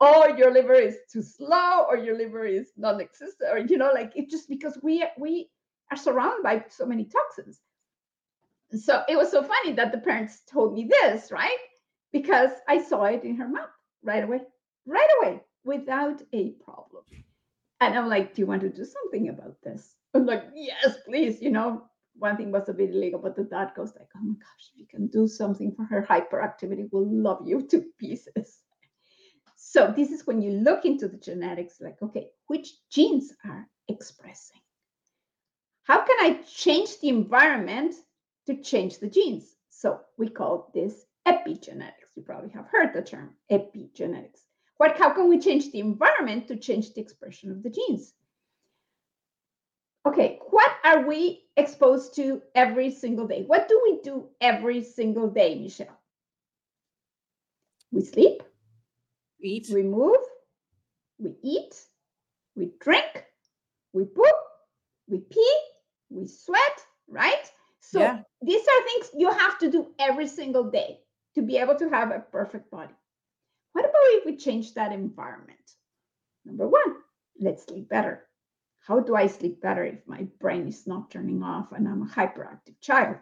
oh, 0.00 0.34
your 0.36 0.50
liver 0.52 0.74
is 0.74 0.96
too 1.12 1.22
slow, 1.22 1.84
or 1.88 1.96
your 1.96 2.16
liver 2.16 2.44
is 2.46 2.72
non-existent, 2.76 3.50
or 3.50 3.58
you 3.58 3.78
know, 3.78 3.90
like 3.92 4.12
it's 4.14 4.30
just 4.30 4.48
because 4.48 4.78
we 4.82 5.06
we 5.18 5.50
are 5.90 5.96
surrounded 5.96 6.42
by 6.42 6.64
so 6.68 6.86
many 6.86 7.04
toxins 7.04 7.60
so 8.78 9.02
it 9.08 9.16
was 9.16 9.30
so 9.30 9.42
funny 9.42 9.72
that 9.72 9.92
the 9.92 9.98
parents 9.98 10.42
told 10.50 10.74
me 10.74 10.88
this, 10.88 11.32
right? 11.32 11.56
Because 12.12 12.50
I 12.68 12.82
saw 12.82 13.04
it 13.04 13.24
in 13.24 13.36
her 13.36 13.48
mouth 13.48 13.70
right 14.02 14.22
away, 14.22 14.40
right 14.86 15.08
away, 15.20 15.40
without 15.64 16.22
a 16.32 16.50
problem. 16.64 17.04
And 17.80 17.98
I'm 17.98 18.08
like, 18.08 18.34
do 18.34 18.42
you 18.42 18.46
want 18.46 18.62
to 18.62 18.68
do 18.68 18.84
something 18.84 19.28
about 19.28 19.56
this? 19.62 19.96
I'm 20.14 20.26
like, 20.26 20.44
yes, 20.54 20.98
please. 21.06 21.40
You 21.40 21.50
know, 21.50 21.84
one 22.14 22.36
thing 22.36 22.50
was 22.50 22.68
a 22.68 22.72
vitiligo, 22.72 23.22
but 23.22 23.36
the 23.36 23.44
dad 23.44 23.72
goes 23.74 23.92
like, 23.96 24.08
oh 24.16 24.22
my 24.22 24.34
gosh, 24.34 24.70
if 24.72 24.78
you 24.78 24.86
can 24.86 25.06
do 25.08 25.26
something 25.26 25.72
for 25.74 25.84
her 25.84 26.06
hyperactivity, 26.08 26.88
we'll 26.90 27.10
love 27.10 27.42
you 27.46 27.66
to 27.68 27.84
pieces. 27.98 28.58
So 29.56 29.92
this 29.94 30.10
is 30.10 30.26
when 30.26 30.42
you 30.42 30.52
look 30.52 30.84
into 30.84 31.06
the 31.08 31.16
genetics, 31.18 31.80
like, 31.80 32.00
okay, 32.02 32.28
which 32.46 32.72
genes 32.90 33.32
are 33.44 33.68
expressing? 33.88 34.60
How 35.84 36.04
can 36.04 36.16
I 36.20 36.40
change 36.46 37.00
the 37.00 37.08
environment 37.08 37.94
to 38.50 38.62
change 38.62 38.98
the 38.98 39.08
genes. 39.08 39.56
So 39.70 40.00
we 40.18 40.28
call 40.28 40.70
this 40.74 41.04
epigenetics. 41.26 42.10
You 42.16 42.22
probably 42.22 42.50
have 42.50 42.66
heard 42.66 42.92
the 42.92 43.02
term 43.02 43.30
epigenetics. 43.50 44.40
What, 44.78 44.98
how 44.98 45.10
can 45.10 45.28
we 45.28 45.38
change 45.38 45.70
the 45.70 45.80
environment 45.80 46.48
to 46.48 46.56
change 46.56 46.94
the 46.94 47.00
expression 47.00 47.50
of 47.50 47.62
the 47.62 47.70
genes? 47.70 48.12
Okay, 50.06 50.38
are 50.84 51.06
we 51.06 51.44
exposed 51.56 52.14
to 52.16 52.42
every 52.54 52.90
single 52.90 53.26
day? 53.26 53.44
What 53.46 53.68
do 53.68 53.80
we 53.84 54.00
do 54.02 54.28
every 54.40 54.82
single 54.82 55.28
day, 55.28 55.58
Michelle? 55.58 55.98
We 57.92 58.02
sleep, 58.02 58.42
Eat. 59.40 59.68
we 59.72 59.82
move, 59.82 60.18
we 61.18 61.34
eat, 61.42 61.74
we 62.56 62.70
drink, 62.80 63.26
we 63.92 64.04
poop, 64.04 64.36
we 65.08 65.18
pee, 65.18 65.58
we 66.10 66.26
sweat, 66.26 66.86
right? 67.08 67.50
So 67.80 68.00
Yeah. 68.00 68.22
these 68.42 68.62
are 68.62 68.82
things 68.84 69.10
you 69.16 69.30
have 69.30 69.58
to 69.58 69.70
do 69.70 69.94
every 69.98 70.26
single 70.28 70.70
day 70.70 71.00
to 71.34 71.42
be 71.42 71.56
able 71.58 71.76
to 71.76 71.88
have 71.90 72.10
a 72.10 72.20
perfect 72.20 72.70
body. 72.70 72.94
What 73.72 73.84
about 73.84 73.94
if 74.18 74.24
we 74.26 74.36
change 74.36 74.74
that 74.74 74.92
environment? 74.92 75.76
Number 76.44 76.68
one, 76.68 76.96
let's 77.40 77.64
sleep 77.64 77.88
better. 77.88 78.26
How 78.90 78.98
do 78.98 79.14
I 79.14 79.28
sleep 79.28 79.62
better 79.62 79.84
if 79.84 80.00
my 80.08 80.26
brain 80.40 80.66
is 80.66 80.84
not 80.84 81.12
turning 81.12 81.44
off 81.44 81.70
and 81.70 81.86
I'm 81.86 82.02
a 82.02 82.06
hyperactive 82.06 82.74
child? 82.80 83.18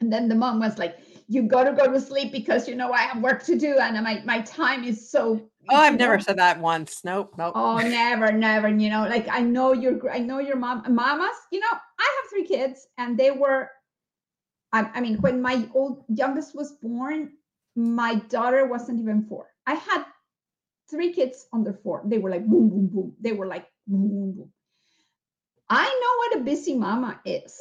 And 0.00 0.12
then 0.12 0.28
the 0.28 0.36
mom 0.36 0.60
was 0.60 0.78
like, 0.78 0.96
You 1.26 1.42
got 1.42 1.64
to 1.64 1.72
go 1.72 1.92
to 1.92 2.00
sleep 2.00 2.30
because 2.30 2.68
you 2.68 2.76
know 2.76 2.92
I 2.92 3.02
have 3.02 3.20
work 3.20 3.42
to 3.46 3.58
do 3.58 3.78
and 3.78 4.00
my, 4.04 4.22
my 4.24 4.42
time 4.42 4.84
is 4.84 5.10
so. 5.10 5.50
Oh, 5.68 5.76
I've 5.76 5.98
never 5.98 6.18
know, 6.18 6.22
said 6.22 6.38
that 6.38 6.60
once. 6.60 7.00
Nope. 7.02 7.34
Nope. 7.36 7.54
Oh, 7.56 7.78
never, 7.78 8.30
never. 8.30 8.68
You 8.68 8.90
know, 8.90 9.08
like 9.08 9.26
I 9.28 9.40
know 9.40 9.72
your, 9.72 10.08
I 10.08 10.20
know 10.20 10.38
your 10.38 10.54
mom, 10.54 10.84
mamas. 10.94 11.36
You 11.50 11.58
know, 11.58 11.72
I 11.72 12.20
have 12.22 12.30
three 12.30 12.46
kids, 12.46 12.86
and 12.96 13.18
they 13.18 13.32
were. 13.32 13.70
I, 14.72 14.88
I 14.94 15.00
mean, 15.00 15.16
when 15.16 15.42
my 15.42 15.68
old 15.74 16.04
youngest 16.10 16.54
was 16.54 16.70
born, 16.80 17.32
my 17.74 18.14
daughter 18.30 18.66
wasn't 18.66 19.00
even 19.00 19.24
four. 19.24 19.48
I 19.66 19.74
had 19.74 20.04
three 20.88 21.12
kids 21.12 21.48
under 21.52 21.72
four. 21.72 22.02
They 22.04 22.18
were 22.18 22.30
like 22.30 22.46
boom, 22.46 22.68
boom, 22.68 22.86
boom. 22.86 23.16
They 23.20 23.32
were 23.32 23.46
like 23.46 23.66
boom, 23.88 24.08
boom, 24.08 24.32
boom. 24.34 24.51
I 25.74 25.84
know 25.84 26.16
what 26.18 26.40
a 26.40 26.44
busy 26.44 26.76
mama 26.76 27.18
is. 27.24 27.58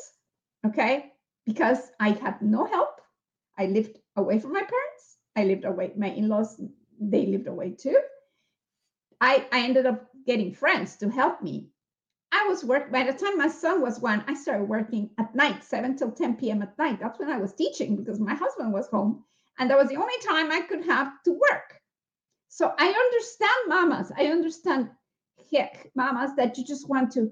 Okay, 0.68 1.14
because 1.46 1.92
I 1.98 2.10
had 2.10 2.42
no 2.42 2.66
help. 2.66 3.00
I 3.58 3.68
lived 3.68 4.00
away 4.18 4.38
from 4.38 4.52
my 4.52 4.64
parents. 4.64 5.18
I 5.38 5.46
lived 5.46 5.64
away. 5.64 5.94
My 5.96 6.10
in-laws, 6.10 6.60
they 7.00 7.26
lived 7.26 7.48
away 7.48 7.72
too. 7.72 7.98
I, 9.22 9.48
I 9.54 9.62
ended 9.62 9.86
up 9.86 10.10
getting 10.26 10.54
friends 10.54 10.98
to 10.98 11.10
help 11.10 11.42
me. 11.42 11.70
I 12.34 12.48
was 12.50 12.66
work 12.66 12.92
by 12.92 13.04
the 13.04 13.14
time 13.14 13.38
my 13.38 13.48
son 13.48 13.80
was 13.82 14.02
one, 14.02 14.26
I 14.28 14.34
started 14.34 14.66
working 14.66 15.10
at 15.18 15.34
night, 15.34 15.64
7 15.64 15.96
till 15.96 16.12
10 16.12 16.36
p.m. 16.36 16.62
at 16.62 16.78
night. 16.78 17.00
That's 17.00 17.18
when 17.18 17.30
I 17.30 17.38
was 17.38 17.54
teaching 17.54 17.96
because 17.96 18.20
my 18.20 18.34
husband 18.34 18.74
was 18.74 18.88
home. 18.88 19.24
And 19.58 19.70
that 19.70 19.78
was 19.78 19.88
the 19.88 19.98
only 19.98 20.18
time 20.28 20.52
I 20.52 20.62
could 20.62 20.84
have 20.84 21.24
to 21.24 21.32
work. 21.32 21.80
So 22.50 22.74
I 22.78 22.88
understand 22.90 23.68
mamas. 23.68 24.12
I 24.18 24.26
understand 24.26 24.90
heck, 25.52 25.90
mamas, 25.96 26.32
that 26.36 26.58
you 26.58 26.66
just 26.66 26.90
want 26.90 27.12
to, 27.14 27.32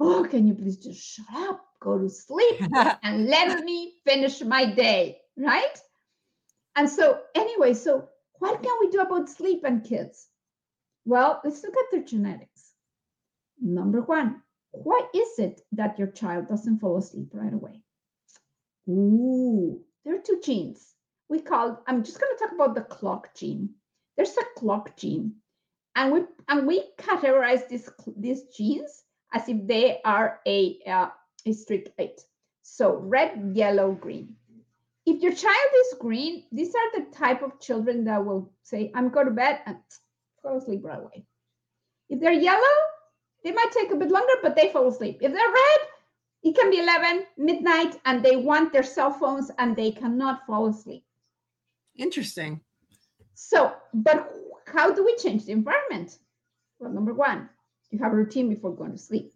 oh, 0.00 0.26
can 0.30 0.46
you 0.46 0.54
please 0.54 0.76
just 0.76 1.00
shut 1.00 1.26
up, 1.34 1.64
go 1.80 1.98
to 1.98 2.08
sleep, 2.08 2.60
and 3.02 3.26
let 3.26 3.64
me 3.64 3.94
finish 4.04 4.42
my 4.42 4.64
day, 4.64 5.18
right? 5.36 5.78
And 6.76 6.88
so, 6.88 7.20
anyway, 7.34 7.74
so 7.74 8.08
what 8.38 8.62
can 8.62 8.72
we 8.80 8.90
do 8.90 9.00
about 9.00 9.28
sleep 9.28 9.62
and 9.64 9.84
kids? 9.84 10.28
Well, 11.04 11.40
let's 11.44 11.62
look 11.62 11.74
at 11.76 11.90
their 11.90 12.02
genetics. 12.02 12.72
Number 13.60 14.02
one, 14.02 14.42
why 14.72 15.06
is 15.14 15.38
it 15.38 15.62
that 15.72 15.98
your 15.98 16.08
child 16.08 16.48
doesn't 16.48 16.80
fall 16.80 16.98
asleep 16.98 17.28
right 17.32 17.52
away? 17.52 17.80
Ooh, 18.88 19.80
there 20.04 20.16
are 20.16 20.22
two 20.22 20.40
genes. 20.44 20.94
We 21.28 21.40
call, 21.40 21.82
I'm 21.86 22.04
just 22.04 22.20
going 22.20 22.36
to 22.36 22.44
talk 22.44 22.52
about 22.52 22.74
the 22.74 22.82
clock 22.82 23.34
gene. 23.34 23.70
There's 24.16 24.36
a 24.36 24.60
clock 24.60 24.96
gene, 24.96 25.36
and 25.94 26.12
we 26.12 26.20
and 26.48 26.66
we 26.66 26.84
categorize 26.98 27.68
these 27.68 27.90
these 28.16 28.44
genes 28.56 29.02
as 29.36 29.48
if 29.48 29.66
they 29.66 30.00
are 30.04 30.40
a 30.46 30.78
uh, 30.86 31.08
a 31.44 31.52
street 31.52 31.92
light. 31.98 32.20
So 32.62 32.96
red, 32.96 33.52
yellow, 33.54 33.92
green. 33.92 34.34
If 35.04 35.22
your 35.22 35.34
child 35.44 35.70
is 35.82 35.98
green, 36.00 36.44
these 36.50 36.74
are 36.80 36.90
the 36.94 37.04
type 37.14 37.42
of 37.42 37.60
children 37.60 38.04
that 38.04 38.24
will 38.24 38.50
say, 38.62 38.90
"I'm 38.94 39.10
going 39.10 39.26
to 39.26 39.32
bed," 39.44 39.60
and 39.66 39.76
fall 40.42 40.58
asleep 40.58 40.82
right 40.84 40.98
away. 40.98 41.26
If 42.08 42.20
they're 42.20 42.44
yellow, 42.50 42.76
they 43.44 43.52
might 43.52 43.72
take 43.72 43.92
a 43.92 43.96
bit 43.96 44.10
longer, 44.10 44.36
but 44.42 44.56
they 44.56 44.70
fall 44.70 44.88
asleep. 44.88 45.18
If 45.20 45.32
they're 45.32 45.56
red, 45.64 45.80
it 46.42 46.56
can 46.56 46.70
be 46.70 46.78
11, 46.78 47.26
midnight, 47.36 48.00
and 48.04 48.24
they 48.24 48.36
want 48.36 48.72
their 48.72 48.82
cell 48.82 49.12
phones 49.12 49.50
and 49.58 49.76
they 49.76 49.90
cannot 49.90 50.46
fall 50.46 50.68
asleep. 50.68 51.04
Interesting. 51.96 52.60
So, 53.34 53.74
but 53.92 54.32
how 54.66 54.92
do 54.92 55.04
we 55.04 55.16
change 55.16 55.44
the 55.44 55.52
environment? 55.52 56.18
Well, 56.78 56.92
number 56.92 57.14
one, 57.14 57.48
you 57.90 57.98
have 57.98 58.12
a 58.12 58.16
routine 58.16 58.48
before 58.48 58.74
going 58.74 58.92
to 58.92 58.98
sleep. 58.98 59.32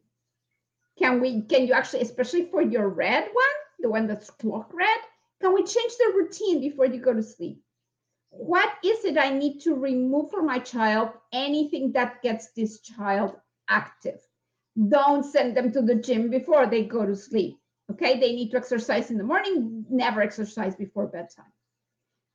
Can 0.99 1.21
we, 1.21 1.43
can 1.43 1.67
you 1.67 1.73
actually, 1.73 2.03
especially 2.03 2.47
for 2.47 2.63
your 2.63 2.89
red 2.89 3.25
one, 3.33 3.57
the 3.79 3.89
one 3.89 4.07
that's 4.07 4.31
clock 4.31 4.71
red, 4.73 4.99
can 5.41 5.55
we 5.55 5.63
change 5.63 5.93
the 5.97 6.13
routine 6.15 6.61
before 6.61 6.87
you 6.87 7.01
go 7.01 7.15
to 7.15 7.23
sleep? 7.23 7.63
what 8.31 8.73
is 8.85 9.05
it 9.05 9.19
I 9.19 9.31
need 9.31 9.61
to 9.61 9.75
remove 9.75 10.31
for 10.31 10.43
my 10.43 10.59
child? 10.59 11.11
Anything 11.33 11.93
that 11.93 12.23
gets 12.23 12.51
this 12.53 12.81
child 12.81 13.37
active. 13.69 14.21
Don't 14.89 15.25
send 15.25 15.57
them 15.57 15.73
to 15.73 15.83
the 15.83 15.97
gym 15.97 16.31
before 16.31 16.67
they 16.67 16.85
go 16.85 17.05
to 17.05 17.17
sleep. 17.17 17.59
Okay, 17.91 18.21
they 18.21 18.33
need 18.33 18.51
to 18.53 18.57
exercise 18.57 19.11
in 19.11 19.19
the 19.19 19.25
morning, 19.25 19.85
never 19.91 20.23
exercise 20.23 20.77
before 20.77 21.09
bedtime. 21.09 21.53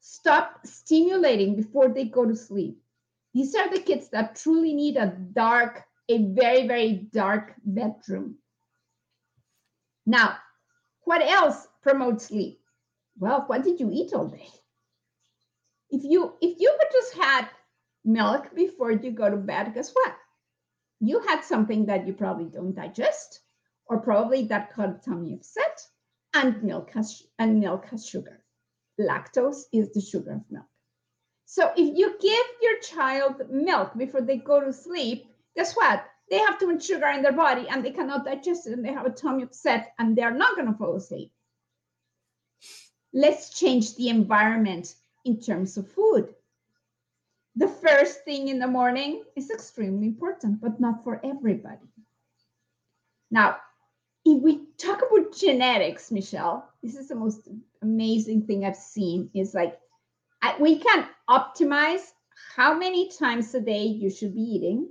Stop 0.01 0.59
stimulating 0.65 1.55
before 1.55 1.87
they 1.87 2.05
go 2.05 2.25
to 2.25 2.35
sleep. 2.35 2.77
These 3.33 3.55
are 3.55 3.69
the 3.69 3.79
kids 3.79 4.09
that 4.09 4.35
truly 4.35 4.73
need 4.73 4.97
a 4.97 5.07
dark, 5.07 5.83
a 6.09 6.25
very, 6.33 6.67
very 6.67 7.07
dark 7.11 7.53
bedroom. 7.63 8.37
Now, 10.05 10.37
what 11.03 11.21
else 11.21 11.67
promotes 11.81 12.25
sleep? 12.25 12.59
Well, 13.17 13.43
what 13.47 13.63
did 13.63 13.79
you 13.79 13.89
eat 13.91 14.13
all 14.13 14.27
day? 14.27 14.49
if 15.95 16.03
you 16.03 16.33
if 16.41 16.59
you 16.59 16.75
had 16.79 16.91
just 16.91 17.13
had 17.15 17.47
milk 18.03 18.53
before 18.55 18.91
you 18.91 19.11
go 19.11 19.29
to 19.29 19.37
bed 19.37 19.73
guess 19.73 19.91
what 19.93 20.15
you 20.99 21.19
had 21.21 21.43
something 21.43 21.85
that 21.85 22.05
you 22.07 22.13
probably 22.13 22.45
don't 22.45 22.75
digest 22.75 23.41
or 23.87 23.99
probably 23.99 24.43
that 24.47 24.73
caused 24.73 25.03
tummy 25.03 25.33
upset 25.33 25.81
and 26.33 26.63
milk 26.63 26.91
has 26.91 27.23
and 27.39 27.59
milk 27.59 27.85
has 27.85 28.05
sugar 28.05 28.43
lactose 28.99 29.63
is 29.73 29.91
the 29.93 30.01
sugar 30.01 30.33
of 30.33 30.51
milk 30.51 30.65
so 31.45 31.71
if 31.77 31.97
you 31.97 32.15
give 32.19 32.47
your 32.61 32.79
child 32.79 33.41
milk 33.49 33.95
before 33.97 34.21
they 34.21 34.37
go 34.37 34.59
to 34.59 34.73
sleep 34.73 35.27
guess 35.55 35.75
what 35.75 36.05
they 36.29 36.39
have 36.39 36.59
too 36.59 36.67
much 36.71 36.85
sugar 36.85 37.07
in 37.07 37.21
their 37.21 37.31
body 37.31 37.67
and 37.69 37.83
they 37.83 37.91
cannot 37.91 38.25
digest 38.25 38.67
it 38.67 38.73
and 38.73 38.83
they 38.83 38.93
have 38.93 39.05
a 39.05 39.11
tummy 39.11 39.43
upset 39.43 39.93
and 39.99 40.15
they're 40.15 40.31
not 40.31 40.55
going 40.55 40.67
to 40.67 40.77
fall 40.77 40.95
asleep 40.95 41.31
let's 43.15 43.57
change 43.57 43.95
the 43.95 44.09
environment 44.09 44.93
in 45.23 45.39
terms 45.39 45.77
of 45.77 45.91
food. 45.91 46.35
The 47.55 47.69
first 47.69 48.25
thing 48.25 48.49
in 48.49 48.59
the 48.59 48.67
morning 48.67 49.23
is 49.37 49.49
extremely 49.49 50.07
important, 50.07 50.59
but 50.61 50.79
not 50.79 51.03
for 51.03 51.21
everybody. 51.23 51.87
Now, 53.31 53.57
if 54.25 54.41
we 54.41 54.65
talk 54.77 55.01
about 55.01 55.33
genetics, 55.33 56.11
Michelle, 56.11 56.69
this 56.83 56.95
is 56.95 57.07
the 57.07 57.15
most 57.15 57.47
amazing 57.81 58.45
thing 58.45 58.65
I've 58.65 58.75
seen 58.75 59.29
is 59.33 59.53
like 59.53 59.79
I, 60.41 60.57
we 60.59 60.79
can 60.79 61.07
optimize 61.29 62.11
how 62.55 62.77
many 62.77 63.09
times 63.09 63.55
a 63.55 63.61
day 63.61 63.85
you 63.85 64.09
should 64.09 64.35
be 64.35 64.41
eating, 64.41 64.89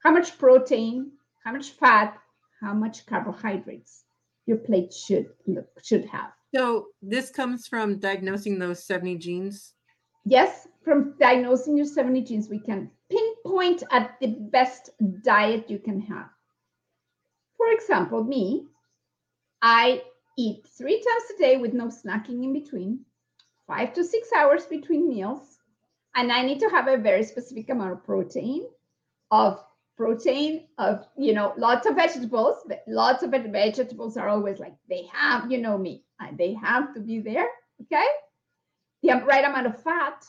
how 0.00 0.10
much 0.10 0.38
protein, 0.38 1.12
how 1.44 1.52
much 1.52 1.70
fat, 1.70 2.18
how 2.60 2.74
much 2.74 3.06
carbohydrates 3.06 4.04
your 4.46 4.58
plate 4.58 4.92
should 4.92 5.28
look, 5.46 5.68
should 5.82 6.04
have. 6.06 6.32
So 6.54 6.88
this 7.00 7.30
comes 7.30 7.66
from 7.66 7.98
diagnosing 7.98 8.58
those 8.58 8.84
70 8.84 9.18
genes. 9.18 9.74
Yes, 10.24 10.68
from 10.84 11.14
diagnosing 11.18 11.76
your 11.76 11.86
70 11.86 12.22
genes, 12.22 12.48
we 12.48 12.58
can 12.58 12.90
pinpoint 13.10 13.82
at 13.90 14.18
the 14.20 14.28
best 14.50 14.90
diet 15.22 15.70
you 15.70 15.78
can 15.78 16.00
have. 16.00 16.28
For 17.56 17.72
example, 17.72 18.24
me, 18.24 18.66
I 19.62 20.02
eat 20.36 20.66
three 20.66 20.96
times 20.96 21.30
a 21.34 21.38
day 21.38 21.56
with 21.56 21.72
no 21.72 21.86
snacking 21.86 22.42
in 22.42 22.52
between, 22.52 23.00
five 23.66 23.92
to 23.94 24.04
six 24.04 24.32
hours 24.32 24.66
between 24.66 25.08
meals, 25.08 25.58
and 26.16 26.32
I 26.32 26.42
need 26.42 26.60
to 26.60 26.68
have 26.68 26.88
a 26.88 26.96
very 26.96 27.22
specific 27.22 27.70
amount 27.70 27.92
of 27.92 28.04
protein, 28.04 28.66
of 29.30 29.64
protein, 30.00 30.64
of 30.78 31.06
you 31.18 31.34
know, 31.34 31.52
lots 31.58 31.86
of 31.86 31.94
vegetables. 31.94 32.56
Lots 32.88 33.22
of 33.22 33.32
vegetables 33.32 34.16
are 34.16 34.30
always 34.30 34.58
like 34.58 34.74
they 34.88 35.06
have, 35.12 35.52
you 35.52 35.58
know 35.58 35.76
me, 35.76 36.04
they 36.38 36.54
have 36.54 36.94
to 36.94 37.00
be 37.00 37.20
there. 37.20 37.48
Okay, 37.82 38.06
the 39.02 39.22
right 39.26 39.44
amount 39.44 39.66
of 39.66 39.82
fat. 39.82 40.24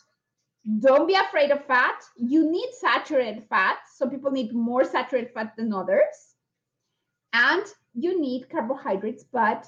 Don't 0.79 1.07
be 1.07 1.15
afraid 1.15 1.51
of 1.51 1.65
fat. 1.65 2.03
You 2.17 2.51
need 2.51 2.69
saturated 2.73 3.45
fat. 3.49 3.77
Some 3.95 4.09
people 4.09 4.29
need 4.29 4.53
more 4.53 4.83
saturated 4.83 5.31
fat 5.33 5.53
than 5.57 5.73
others. 5.73 6.35
And 7.31 7.63
you 7.93 8.19
need 8.19 8.49
carbohydrates, 8.49 9.23
but 9.23 9.67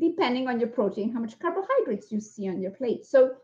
depending 0.00 0.48
on 0.48 0.58
your 0.58 0.70
protein, 0.70 1.12
how 1.12 1.20
much 1.20 1.38
carbohydrates 1.38 2.10
you 2.10 2.20
see 2.20 2.48
on 2.48 2.60
your 2.60 2.72
plate. 2.72 3.04
So 3.04 3.34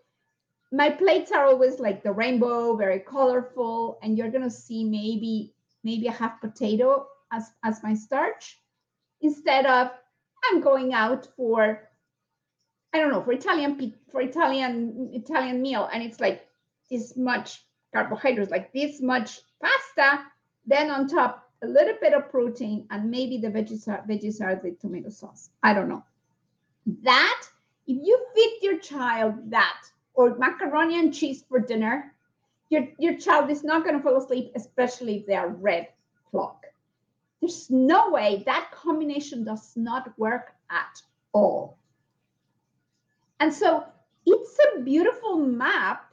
my 0.72 0.88
plates 0.90 1.32
are 1.32 1.44
always 1.46 1.78
like 1.78 2.02
the 2.02 2.12
rainbow, 2.12 2.76
very 2.76 3.00
colorful, 3.00 3.98
and 4.02 4.16
you're 4.16 4.30
gonna 4.30 4.50
see 4.50 4.82
maybe 4.82 5.52
maybe 5.86 6.06
a 6.08 6.18
half 6.22 6.40
potato 6.40 7.06
as 7.32 7.44
as 7.62 7.82
my 7.82 7.94
starch, 7.94 8.58
instead 9.20 9.64
of 9.66 9.90
I'm 10.46 10.60
going 10.60 10.92
out 10.92 11.28
for 11.36 11.88
I 12.92 12.98
don't 12.98 13.12
know 13.12 13.22
for 13.22 13.32
Italian 13.32 13.72
for 14.10 14.20
Italian 14.20 15.10
Italian 15.12 15.62
meal 15.62 15.88
and 15.92 16.02
it's 16.02 16.20
like 16.26 16.46
this 16.90 17.16
much 17.16 17.64
carbohydrates, 17.92 18.50
like 18.50 18.72
this 18.72 19.00
much 19.00 19.40
pasta, 19.62 20.08
then 20.66 20.90
on 20.90 21.08
top 21.08 21.32
a 21.62 21.66
little 21.66 21.96
bit 22.00 22.12
of 22.12 22.30
protein 22.30 22.86
and 22.90 23.10
maybe 23.10 23.38
the 23.38 23.48
veggies 23.48 23.88
are, 23.88 24.04
veggies 24.08 24.40
are 24.40 24.56
the 24.56 24.72
tomato 24.80 25.08
sauce. 25.08 25.50
I 25.62 25.72
don't 25.72 25.88
know. 25.88 26.04
That 27.02 27.42
if 27.86 27.96
you 28.06 28.26
feed 28.34 28.58
your 28.62 28.78
child 28.78 29.50
that 29.50 29.80
or 30.14 30.36
macaroni 30.36 30.98
and 30.98 31.14
cheese 31.14 31.44
for 31.48 31.60
dinner, 31.60 32.15
your, 32.70 32.88
your 32.98 33.16
child 33.16 33.50
is 33.50 33.62
not 33.62 33.84
going 33.84 33.96
to 33.96 34.02
fall 34.02 34.16
asleep, 34.16 34.52
especially 34.54 35.18
if 35.18 35.26
they 35.26 35.34
are 35.34 35.48
red 35.48 35.88
clock. 36.30 36.64
There's 37.40 37.70
no 37.70 38.10
way 38.10 38.42
that 38.46 38.70
combination 38.72 39.44
does 39.44 39.72
not 39.76 40.18
work 40.18 40.54
at 40.70 41.00
all. 41.32 41.78
And 43.38 43.52
so 43.52 43.84
it's 44.24 44.58
a 44.74 44.80
beautiful 44.80 45.36
map 45.36 46.06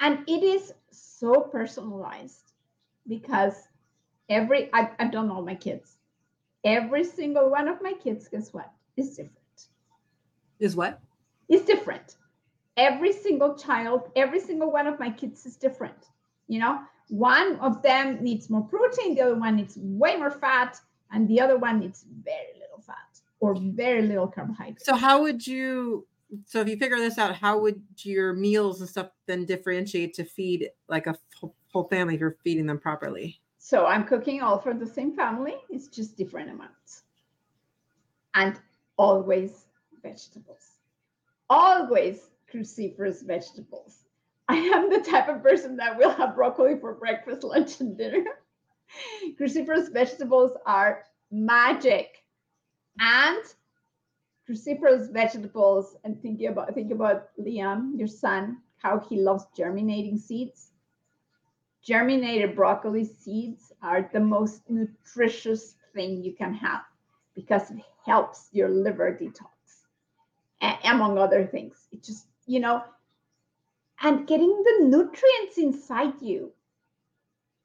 and 0.00 0.20
it 0.28 0.42
is 0.42 0.72
so 0.90 1.40
personalized 1.40 2.52
because 3.08 3.54
every 4.28 4.72
I've, 4.72 4.90
I've 4.98 5.10
done 5.10 5.30
all 5.30 5.42
my 5.42 5.54
kids. 5.54 5.96
Every 6.64 7.04
single 7.04 7.50
one 7.50 7.66
of 7.66 7.82
my 7.82 7.94
kids 7.94 8.28
guess 8.28 8.52
what? 8.52 8.70
Is 8.96 9.10
different. 9.10 9.32
Is 10.60 10.76
what? 10.76 11.00
Is 11.48 11.62
different 11.62 12.16
every 12.78 13.12
single 13.12 13.54
child 13.54 14.10
every 14.16 14.40
single 14.40 14.70
one 14.72 14.86
of 14.86 14.98
my 14.98 15.10
kids 15.10 15.44
is 15.44 15.56
different 15.56 16.06
you 16.50 16.58
know? 16.58 16.80
One 17.10 17.56
of 17.56 17.82
them 17.82 18.22
needs 18.22 18.50
more 18.50 18.62
protein 18.62 19.14
the 19.14 19.22
other 19.22 19.34
one 19.34 19.56
needs 19.56 19.76
way 19.78 20.16
more 20.16 20.30
fat 20.30 20.78
and 21.10 21.26
the 21.26 21.40
other 21.40 21.56
one 21.56 21.80
needs 21.80 22.04
very 22.24 22.54
little 22.60 22.80
fat 22.80 23.20
or 23.40 23.54
very 23.54 24.02
little 24.02 24.26
carbohydrate 24.26 24.84
so 24.84 24.94
how 24.94 25.22
would 25.22 25.46
you 25.46 26.06
so 26.44 26.60
if 26.60 26.68
you 26.68 26.76
figure 26.76 26.98
this 26.98 27.16
out 27.16 27.34
how 27.34 27.58
would 27.58 27.80
your 28.02 28.34
meals 28.34 28.80
and 28.80 28.90
stuff 28.90 29.08
then 29.26 29.46
differentiate 29.46 30.12
to 30.14 30.24
feed 30.24 30.68
like 30.88 31.06
a 31.06 31.16
whole 31.72 31.88
family 31.88 32.14
if 32.14 32.20
you're 32.20 32.36
feeding 32.44 32.66
them 32.66 32.78
properly? 32.78 33.40
So 33.58 33.86
i'm 33.86 34.04
cooking 34.04 34.42
all 34.42 34.58
for 34.58 34.74
the 34.74 34.86
same 34.86 35.16
family 35.16 35.56
it's 35.70 35.88
just 35.88 36.16
different 36.16 36.50
amounts. 36.50 37.04
And 38.34 38.60
always 38.98 39.64
vegetables. 40.02 40.72
Always 41.48 42.18
cruciferous 42.52 43.24
vegetables 43.26 44.04
i 44.48 44.56
am 44.56 44.90
the 44.90 45.00
type 45.00 45.28
of 45.28 45.42
person 45.42 45.76
that 45.76 45.96
will 45.96 46.10
have 46.10 46.34
broccoli 46.34 46.76
for 46.80 46.94
breakfast 46.94 47.44
lunch 47.44 47.80
and 47.80 47.96
dinner 47.98 48.24
cruciferous 49.40 49.92
vegetables 49.92 50.52
are 50.66 51.04
magic 51.30 52.24
and 53.00 53.42
cruciferous 54.48 55.12
vegetables 55.12 55.96
and 56.04 56.20
thinking 56.22 56.48
about 56.48 56.74
think 56.74 56.90
about 56.90 57.28
Liam, 57.38 57.98
your 57.98 58.08
son, 58.08 58.58
how 58.78 58.98
he 58.98 59.20
loves 59.20 59.44
germinating 59.56 60.16
seeds. 60.16 60.70
Germinated 61.82 62.56
broccoli 62.56 63.04
seeds 63.04 63.72
are 63.82 64.08
the 64.12 64.20
most 64.20 64.62
nutritious 64.68 65.76
thing 65.94 66.22
you 66.22 66.34
can 66.34 66.54
have 66.54 66.82
because 67.34 67.70
it 67.70 67.78
helps 68.04 68.48
your 68.52 68.68
liver 68.68 69.16
detox, 69.20 70.78
among 70.84 71.18
other 71.18 71.46
things. 71.46 71.86
It 71.92 72.02
just, 72.02 72.26
you 72.48 72.58
know, 72.60 72.82
and 74.02 74.26
getting 74.26 74.62
the 74.64 74.86
nutrients 74.86 75.58
inside 75.58 76.14
you. 76.20 76.50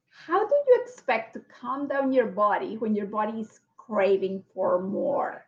How 0.09 0.45
do 0.45 0.55
you 0.67 0.81
expect 0.83 1.33
to 1.33 1.41
calm 1.59 1.87
down 1.87 2.11
your 2.11 2.27
body 2.27 2.77
when 2.77 2.93
your 2.93 3.07
body 3.07 3.39
is 3.39 3.61
craving 3.77 4.43
for 4.53 4.81
more? 4.83 5.45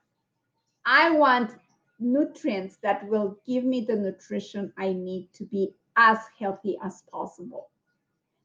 I 0.86 1.12
want 1.12 1.52
nutrients 2.00 2.78
that 2.78 3.08
will 3.08 3.38
give 3.46 3.64
me 3.64 3.82
the 3.82 3.96
nutrition 3.96 4.72
I 4.78 4.94
need 4.94 5.30
to 5.34 5.44
be 5.44 5.74
as 5.98 6.18
healthy 6.40 6.78
as 6.84 7.04
possible. 7.12 7.70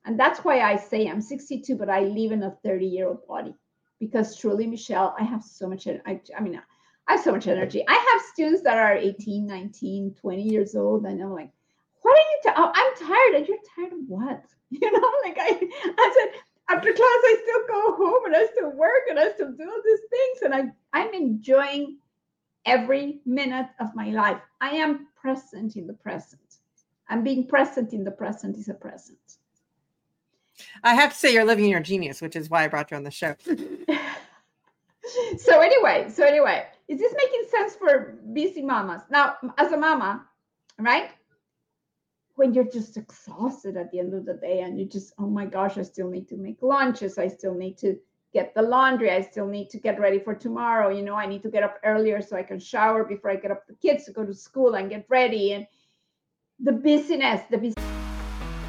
And 0.05 0.19
that's 0.19 0.41
why 0.41 0.61
I 0.61 0.77
say 0.77 1.09
I'm 1.09 1.21
62, 1.21 1.77
but 1.77 1.89
I 1.89 2.01
live 2.01 2.33
in 2.33 2.43
a 2.43 2.57
30 2.65 2.87
year 2.87 3.09
old 3.09 3.27
body 3.27 3.55
because 4.01 4.37
truly, 4.37 4.67
Michelle, 4.67 5.15
I 5.19 5.25
have 5.25 5.45
so 5.45 5.69
much, 5.69 5.87
I, 5.87 6.21
I 6.37 6.41
mean, 6.41 6.61
I 7.09 7.13
have 7.15 7.25
so 7.25 7.33
much 7.33 7.49
energy. 7.49 7.85
I 7.89 7.95
have 7.95 8.23
students 8.33 8.63
that 8.63 8.79
are 8.79 8.97
18, 8.97 9.47
19, 9.47 10.15
20 10.21 10.43
years 10.43 10.77
old, 10.77 11.05
and 11.07 11.21
I'm 11.21 11.33
like, 11.33 11.51
what 12.03 12.17
are 12.17 12.21
you, 12.21 12.41
ta- 12.45 12.55
oh, 12.57 12.73
I'm 12.75 13.07
tired. 13.07 13.35
And 13.35 13.49
you're 13.49 13.59
tired 13.77 13.93
of 13.93 14.09
what? 14.09 14.45
You 14.73 14.89
know, 14.93 15.11
like 15.25 15.37
I, 15.37 15.69
I 15.99 16.15
said, 16.17 16.41
after 16.69 16.93
class, 16.93 17.01
I 17.03 17.43
still 17.43 17.67
go 17.67 17.97
home 17.97 18.27
and 18.27 18.37
I 18.37 18.47
still 18.53 18.71
work 18.71 19.09
and 19.09 19.19
I 19.19 19.33
still 19.33 19.51
do 19.51 19.65
all 19.65 19.83
these 19.85 19.99
things. 20.09 20.43
And 20.43 20.55
I, 20.55 20.71
I'm 20.93 21.13
enjoying 21.13 21.99
every 22.65 23.21
minute 23.27 23.67
of 23.81 23.93
my 23.97 24.11
life. 24.11 24.41
I 24.61 24.71
am 24.71 25.09
present 25.21 25.75
in 25.75 25.89
the 25.89 25.95
present. 25.95 26.41
And 27.09 27.25
being 27.25 27.49
present 27.49 27.93
in 27.93 28.05
the 28.05 28.13
present 28.13 28.57
is 28.57 28.69
a 28.69 28.75
present. 28.75 29.19
I 30.85 30.95
have 30.95 31.11
to 31.13 31.17
say, 31.17 31.33
you're 31.33 31.45
living 31.45 31.69
your 31.69 31.81
genius, 31.81 32.23
which 32.23 32.37
is 32.37 32.49
why 32.49 32.63
I 32.63 32.69
brought 32.69 32.93
you 32.93 32.97
on 32.97 33.03
the 33.03 33.11
show. 33.11 33.35
so 35.39 35.61
anyway, 35.61 36.09
so 36.09 36.25
anyway, 36.25 36.67
is 36.91 36.99
this 36.99 37.15
making 37.17 37.45
sense 37.49 37.77
for 37.77 38.19
busy 38.33 38.63
mamas? 38.63 39.03
Now, 39.11 39.37
as 39.59 39.71
a 39.71 39.77
mama, 39.77 40.27
right? 40.77 41.11
When 42.35 42.53
you're 42.53 42.65
just 42.65 42.97
exhausted 42.97 43.77
at 43.77 43.93
the 43.93 44.01
end 44.01 44.13
of 44.13 44.27
the 44.27 44.35
day 44.35 44.63
and 44.63 44.77
you 44.77 44.87
just, 44.87 45.13
oh 45.17 45.29
my 45.29 45.47
gosh, 45.47 45.79
I 45.79 45.83
still 45.83 46.11
need 46.11 46.27
to 46.31 46.37
make 46.37 46.57
lunches. 46.63 47.17
I 47.17 47.29
still 47.29 47.55
need 47.55 47.79
to 47.79 47.97
get 48.35 48.57
the 48.57 48.63
laundry. 48.63 49.13
I 49.13 49.21
still 49.21 49.47
need 49.47 49.71
to 49.71 49.79
get 49.79 50.01
ready 50.01 50.19
for 50.19 50.35
tomorrow. 50.35 50.89
You 50.89 51.03
know, 51.03 51.15
I 51.15 51.27
need 51.27 51.45
to 51.45 51.49
get 51.49 51.63
up 51.63 51.79
earlier 51.85 52.21
so 52.21 52.37
I 52.37 52.43
can 52.43 52.59
shower 52.59 53.05
before 53.05 53.31
I 53.31 53.37
get 53.37 53.53
up 53.53 53.69
the 53.69 53.75
kids 53.75 54.05
to 54.07 54.13
go 54.13 54.27
to 54.27 54.35
school 54.35 54.75
and 54.75 54.91
get 54.91 55.07
ready. 55.09 55.53
And 55.53 55.69
the 56.59 56.73
busyness, 56.73 57.43
the 57.53 57.59
busy. 57.59 57.81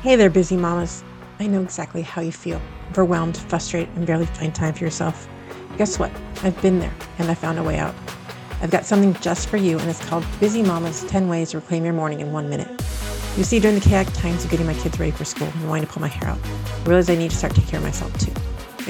Hey 0.04 0.16
there, 0.16 0.30
busy 0.30 0.58
mamas. 0.58 1.04
I 1.40 1.48
know 1.48 1.64
exactly 1.64 2.04
how 2.04 2.22
you 2.22 2.32
feel 2.32 2.62
overwhelmed, 2.92 3.38
frustrated, 3.38 3.90
and 3.96 4.06
barely 4.06 4.28
find 4.28 4.54
time 4.54 4.76
for 4.76 4.84
yourself. 4.84 5.28
Guess 5.82 5.98
what? 5.98 6.12
I've 6.44 6.62
been 6.62 6.78
there 6.78 6.94
and 7.18 7.32
I 7.32 7.34
found 7.34 7.58
a 7.58 7.64
way 7.64 7.80
out. 7.80 7.96
I've 8.62 8.70
got 8.70 8.86
something 8.86 9.16
just 9.16 9.50
for 9.50 9.58
you, 9.58 9.80
and 9.80 9.90
it's 9.90 10.06
called 10.06 10.24
Busy 10.40 10.62
Mama's 10.62 11.04
10 11.06 11.28
Ways 11.28 11.50
to 11.50 11.58
Reclaim 11.58 11.84
Your 11.84 11.96
Morning 11.96 12.20
in 12.20 12.32
One 12.32 12.52
Minute. 12.52 12.70
You 13.36 13.44
see, 13.44 13.60
during 13.60 13.80
the 13.80 13.84
chaotic 13.84 14.14
times 14.14 14.46
of 14.46 14.52
getting 14.52 14.68
my 14.68 14.76
kids 14.76 15.00
ready 15.00 15.12
for 15.12 15.26
school 15.26 15.48
and 15.48 15.68
wanting 15.68 15.88
to 15.88 15.92
pull 15.92 16.02
my 16.02 16.08
hair 16.08 16.30
out, 16.30 16.38
I 16.46 16.84
realized 16.84 17.10
I 17.10 17.16
need 17.16 17.32
to 17.32 17.36
start 17.36 17.56
taking 17.56 17.72
care 17.72 17.80
of 17.80 17.84
myself 17.84 18.16
too. 18.20 18.32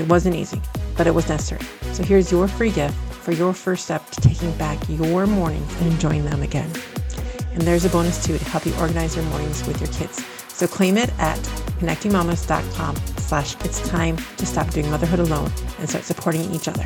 It 0.02 0.10
wasn't 0.10 0.36
easy, 0.36 0.62
but 0.98 1.08
it 1.08 1.16
was 1.16 1.30
necessary. 1.30 1.62
So 1.94 2.04
here's 2.04 2.30
your 2.30 2.50
free 2.50 2.72
gift 2.72 2.94
for 3.24 3.32
your 3.32 3.54
first 3.54 3.86
step 3.86 4.06
to 4.10 4.20
taking 4.20 4.52
back 4.58 4.78
your 4.90 5.26
mornings 5.28 5.74
and 5.80 5.94
enjoying 5.94 6.26
them 6.26 6.42
again. 6.42 6.70
And 7.54 7.62
there's 7.62 7.86
a 7.86 7.90
bonus 7.90 8.22
too 8.22 8.38
to 8.38 8.44
help 8.50 8.66
you 8.66 8.76
organize 8.76 9.16
your 9.16 9.24
mornings 9.28 9.66
with 9.66 9.80
your 9.80 9.92
kids. 9.92 10.26
So 10.50 10.68
claim 10.68 10.98
it 10.98 11.10
at 11.20 11.40
connectingmamas.com 11.80 13.21
slash 13.32 13.56
it's 13.64 13.80
time 13.88 14.18
to 14.36 14.46
stop 14.46 14.70
doing 14.72 14.90
motherhood 14.92 15.20
alone 15.20 15.50
and 15.80 15.88
start 15.88 16.04
supporting 16.04 16.54
each 16.54 16.68
other. 16.68 16.84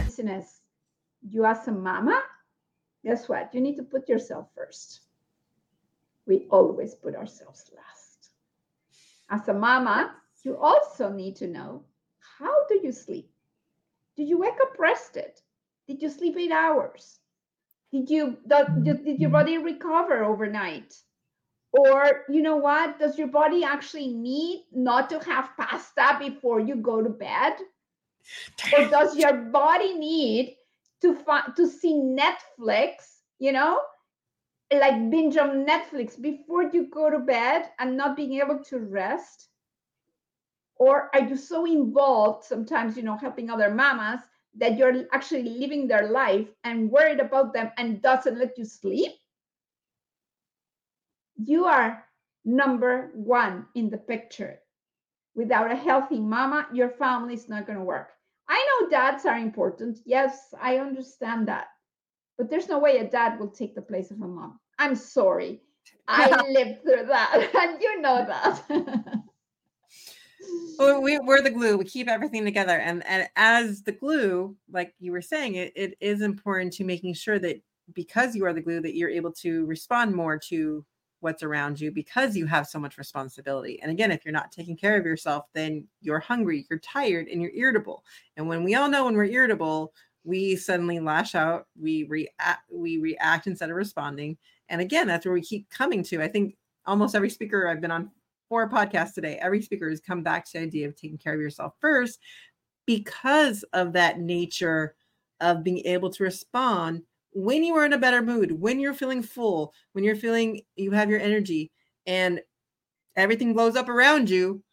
You 1.27 1.43
as 1.43 1.67
a 1.67 1.71
mama, 1.71 2.21
guess 3.03 3.27
what? 3.27 3.49
You 3.51 3.61
need 3.61 3.77
to 3.77 3.81
put 3.81 4.07
yourself 4.07 4.45
first. 4.55 4.99
We 6.27 6.45
always 6.51 6.93
put 6.93 7.15
ourselves 7.15 7.71
last. 7.75 8.29
As 9.27 9.47
a 9.47 9.55
mama, 9.55 10.13
you 10.43 10.55
also 10.55 11.11
need 11.11 11.35
to 11.37 11.47
know 11.47 11.81
how 12.37 12.53
do 12.67 12.79
you 12.83 12.91
sleep? 12.91 13.31
Did 14.15 14.29
you 14.29 14.37
wake 14.37 14.61
up 14.61 14.77
rested? 14.77 15.31
Did 15.87 15.99
you 15.99 16.11
sleep 16.11 16.37
eight 16.37 16.51
hours? 16.51 17.17
Did 17.91 18.07
you 18.11 18.37
did 18.83 19.19
your 19.19 19.31
body 19.31 19.57
recover 19.57 20.23
overnight? 20.23 20.93
Or 21.75 22.23
you 22.29 22.41
know 22.41 22.55
what? 22.55 22.99
Does 22.99 23.17
your 23.17 23.27
body 23.27 23.65
actually 23.65 24.07
need 24.07 24.63
not 24.71 25.09
to 25.09 25.19
have 25.19 25.49
pasta 25.59 26.17
before 26.19 26.61
you 26.61 26.75
go 26.77 27.01
to 27.01 27.09
bed? 27.09 27.53
Or 28.77 28.85
does 28.89 29.17
your 29.17 29.33
body 29.33 29.93
need 29.93 30.55
to 31.01 31.13
find 31.13 31.53
to 31.57 31.67
see 31.67 31.93
Netflix, 31.93 33.19
you 33.39 33.51
know, 33.51 33.81
like 34.71 35.11
binge 35.11 35.35
on 35.35 35.65
Netflix 35.65 36.19
before 36.19 36.63
you 36.63 36.87
go 36.89 37.09
to 37.09 37.19
bed 37.19 37.69
and 37.77 37.97
not 37.97 38.15
being 38.15 38.39
able 38.39 38.63
to 38.69 38.79
rest? 38.79 39.49
Or 40.77 41.09
are 41.13 41.27
you 41.27 41.35
so 41.35 41.65
involved 41.65 42.45
sometimes, 42.45 42.95
you 42.95 43.03
know, 43.03 43.17
helping 43.17 43.49
other 43.49 43.73
mamas 43.73 44.21
that 44.57 44.77
you're 44.77 45.05
actually 45.11 45.43
living 45.43 45.87
their 45.87 46.09
life 46.09 46.47
and 46.63 46.89
worried 46.89 47.19
about 47.19 47.53
them 47.53 47.71
and 47.77 48.01
doesn't 48.01 48.39
let 48.39 48.57
you 48.57 48.63
sleep? 48.63 49.11
You 51.37 51.65
are 51.65 52.03
number 52.43 53.11
one 53.13 53.65
in 53.75 53.89
the 53.89 53.97
picture. 53.97 54.59
Without 55.35 55.71
a 55.71 55.75
healthy 55.75 56.19
mama, 56.19 56.67
your 56.73 56.89
family 56.89 57.33
is 57.33 57.49
not 57.49 57.65
going 57.67 57.77
to 57.77 57.83
work. 57.83 58.09
I 58.47 58.79
know 58.81 58.89
dads 58.89 59.25
are 59.25 59.37
important. 59.37 59.99
Yes, 60.05 60.53
I 60.61 60.77
understand 60.77 61.47
that. 61.47 61.67
But 62.37 62.49
there's 62.49 62.69
no 62.69 62.79
way 62.79 62.97
a 62.97 63.09
dad 63.09 63.39
will 63.39 63.49
take 63.49 63.75
the 63.75 63.81
place 63.81 64.11
of 64.11 64.21
a 64.21 64.27
mom. 64.27 64.59
I'm 64.77 64.95
sorry. 64.95 65.61
I 66.07 66.29
lived 66.51 66.83
through 66.83 67.07
that, 67.07 67.49
and 67.55 67.81
you 67.81 68.01
know 68.01 68.25
that. 68.25 68.61
well, 70.79 71.01
we, 71.01 71.17
we're 71.19 71.41
the 71.41 71.49
glue. 71.49 71.77
We 71.77 71.85
keep 71.85 72.07
everything 72.07 72.45
together. 72.45 72.77
And, 72.77 73.05
and 73.05 73.27
as 73.35 73.81
the 73.81 73.91
glue, 73.91 74.55
like 74.71 74.93
you 74.99 75.11
were 75.11 75.21
saying, 75.21 75.55
it, 75.55 75.73
it 75.75 75.97
is 75.99 76.21
important 76.21 76.73
to 76.73 76.83
making 76.83 77.15
sure 77.15 77.39
that 77.39 77.61
because 77.93 78.35
you 78.35 78.45
are 78.45 78.53
the 78.53 78.61
glue, 78.61 78.81
that 78.81 78.95
you're 78.95 79.09
able 79.09 79.31
to 79.31 79.65
respond 79.65 80.13
more 80.13 80.37
to 80.49 80.85
what's 81.25 81.41
around 81.41 81.81
you 81.81 81.91
because 81.91 82.37
you 82.37 82.45
have 82.45 82.67
so 82.67 82.77
much 82.77 82.99
responsibility. 82.99 83.79
And 83.81 83.89
again, 83.89 84.11
if 84.11 84.23
you're 84.23 84.31
not 84.31 84.51
taking 84.51 84.77
care 84.77 84.95
of 84.95 85.07
yourself, 85.07 85.45
then 85.55 85.87
you're 85.99 86.19
hungry, 86.19 86.67
you're 86.69 86.77
tired, 86.77 87.27
and 87.27 87.41
you're 87.41 87.51
irritable. 87.55 88.03
And 88.37 88.47
when 88.47 88.63
we 88.63 88.75
all 88.75 88.87
know 88.87 89.05
when 89.05 89.15
we're 89.15 89.25
irritable, 89.25 89.91
we 90.23 90.55
suddenly 90.55 90.99
lash 90.99 91.33
out, 91.33 91.65
we 91.81 92.03
react, 92.03 92.69
we 92.71 92.99
react 92.99 93.47
instead 93.47 93.71
of 93.71 93.75
responding. 93.75 94.37
And 94.69 94.81
again, 94.81 95.07
that's 95.07 95.25
where 95.25 95.33
we 95.33 95.41
keep 95.41 95.67
coming 95.71 96.03
to. 96.03 96.21
I 96.21 96.27
think 96.27 96.57
almost 96.85 97.15
every 97.15 97.31
speaker 97.31 97.67
I've 97.67 97.81
been 97.81 97.89
on 97.89 98.11
four 98.47 98.69
podcast 98.69 99.15
today, 99.15 99.39
every 99.41 99.63
speaker 99.63 99.89
has 99.89 99.99
come 99.99 100.21
back 100.21 100.45
to 100.45 100.51
the 100.53 100.65
idea 100.65 100.87
of 100.87 100.95
taking 100.95 101.17
care 101.17 101.33
of 101.33 101.41
yourself 101.41 101.73
first 101.81 102.19
because 102.85 103.63
of 103.73 103.93
that 103.93 104.19
nature 104.19 104.93
of 105.41 105.63
being 105.63 105.79
able 105.85 106.11
to 106.11 106.23
respond 106.23 107.01
when 107.35 107.65
you 107.65 107.75
are 107.75 107.85
in 107.85 107.91
a 107.91 107.97
better 107.97 108.21
mood, 108.21 108.53
when 108.53 108.79
you're 108.79 108.93
feeling 108.93 109.21
full, 109.21 109.73
when 109.91 110.05
you're 110.05 110.15
feeling 110.15 110.61
you 110.77 110.91
have 110.91 111.09
your 111.09 111.19
energy 111.19 111.69
and 112.07 112.39
everything 113.17 113.53
blows 113.53 113.75
up 113.75 113.89
around 113.89 114.29
you. 114.29 114.63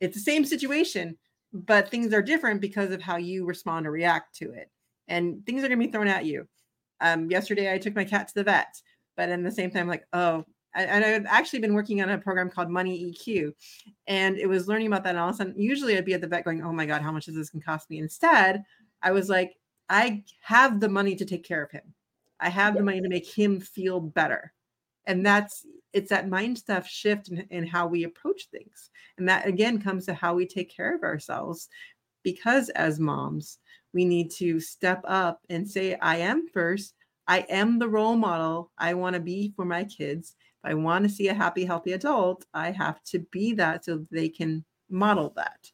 It's 0.00 0.14
the 0.14 0.22
same 0.22 0.44
situation, 0.44 1.18
but 1.52 1.90
things 1.90 2.14
are 2.14 2.22
different 2.22 2.60
because 2.60 2.92
of 2.92 3.02
how 3.02 3.16
you 3.16 3.44
respond 3.44 3.86
or 3.86 3.90
react 3.90 4.36
to 4.36 4.52
it. 4.52 4.70
And 5.08 5.44
things 5.44 5.64
are 5.64 5.68
going 5.68 5.80
to 5.80 5.86
be 5.86 5.90
thrown 5.90 6.06
at 6.06 6.24
you. 6.24 6.46
Um, 7.00 7.28
yesterday, 7.30 7.72
I 7.72 7.78
took 7.78 7.96
my 7.96 8.04
cat 8.04 8.28
to 8.28 8.34
the 8.34 8.44
vet, 8.44 8.80
but 9.16 9.28
in 9.28 9.42
the 9.42 9.50
same 9.50 9.70
time, 9.70 9.88
like, 9.88 10.04
oh, 10.12 10.44
and 10.74 11.04
I've 11.04 11.26
actually 11.26 11.60
been 11.60 11.74
working 11.74 12.00
on 12.00 12.10
a 12.10 12.18
program 12.18 12.50
called 12.50 12.68
Money 12.68 13.12
EQ, 13.12 13.52
and 14.06 14.36
it 14.36 14.46
was 14.46 14.68
learning 14.68 14.88
about 14.88 15.04
that. 15.04 15.10
And 15.10 15.18
all 15.18 15.30
of 15.30 15.34
a 15.34 15.38
sudden, 15.38 15.54
usually 15.56 15.96
I'd 15.96 16.04
be 16.04 16.12
at 16.12 16.20
the 16.20 16.26
vet 16.26 16.44
going, 16.44 16.62
"Oh 16.62 16.72
my 16.72 16.84
god, 16.84 17.00
how 17.00 17.12
much 17.12 17.28
is 17.28 17.34
this 17.34 17.48
going 17.48 17.62
to 17.62 17.66
cost 17.66 17.88
me?" 17.88 17.98
Instead, 17.98 18.62
I 19.02 19.10
was 19.10 19.30
like, 19.30 19.56
"I 19.88 20.24
have 20.40 20.80
the 20.80 20.88
money 20.88 21.14
to 21.16 21.24
take 21.24 21.44
care 21.44 21.62
of 21.62 21.70
him. 21.70 21.94
I 22.40 22.48
have 22.48 22.74
yes. 22.74 22.80
the 22.80 22.84
money 22.84 23.00
to 23.00 23.08
make 23.08 23.26
him 23.26 23.60
feel 23.60 24.00
better." 24.00 24.52
And 25.06 25.24
that's 25.24 25.66
it's 25.92 26.10
that 26.10 26.28
mind 26.28 26.58
stuff 26.58 26.86
shift 26.86 27.28
in, 27.28 27.40
in 27.50 27.66
how 27.66 27.86
we 27.86 28.04
approach 28.04 28.48
things, 28.50 28.90
and 29.18 29.28
that 29.28 29.46
again 29.46 29.80
comes 29.80 30.06
to 30.06 30.14
how 30.14 30.34
we 30.34 30.46
take 30.46 30.74
care 30.74 30.94
of 30.94 31.02
ourselves, 31.02 31.68
because 32.22 32.68
as 32.70 32.98
moms, 32.98 33.58
we 33.92 34.04
need 34.04 34.30
to 34.32 34.60
step 34.60 35.00
up 35.04 35.40
and 35.48 35.68
say, 35.68 35.94
"I 35.94 36.16
am 36.16 36.48
first. 36.48 36.94
I 37.28 37.40
am 37.48 37.78
the 37.78 37.88
role 37.88 38.16
model 38.16 38.72
I 38.78 38.94
want 38.94 39.14
to 39.14 39.20
be 39.20 39.52
for 39.56 39.64
my 39.64 39.84
kids." 39.84 40.36
If 40.64 40.70
I 40.70 40.74
want 40.74 41.04
to 41.04 41.08
see 41.08 41.28
a 41.28 41.34
happy, 41.34 41.64
healthy 41.64 41.92
adult, 41.92 42.44
I 42.52 42.72
have 42.72 43.02
to 43.04 43.20
be 43.30 43.52
that 43.54 43.84
so 43.84 44.04
they 44.10 44.28
can 44.28 44.64
model 44.90 45.32
that. 45.36 45.70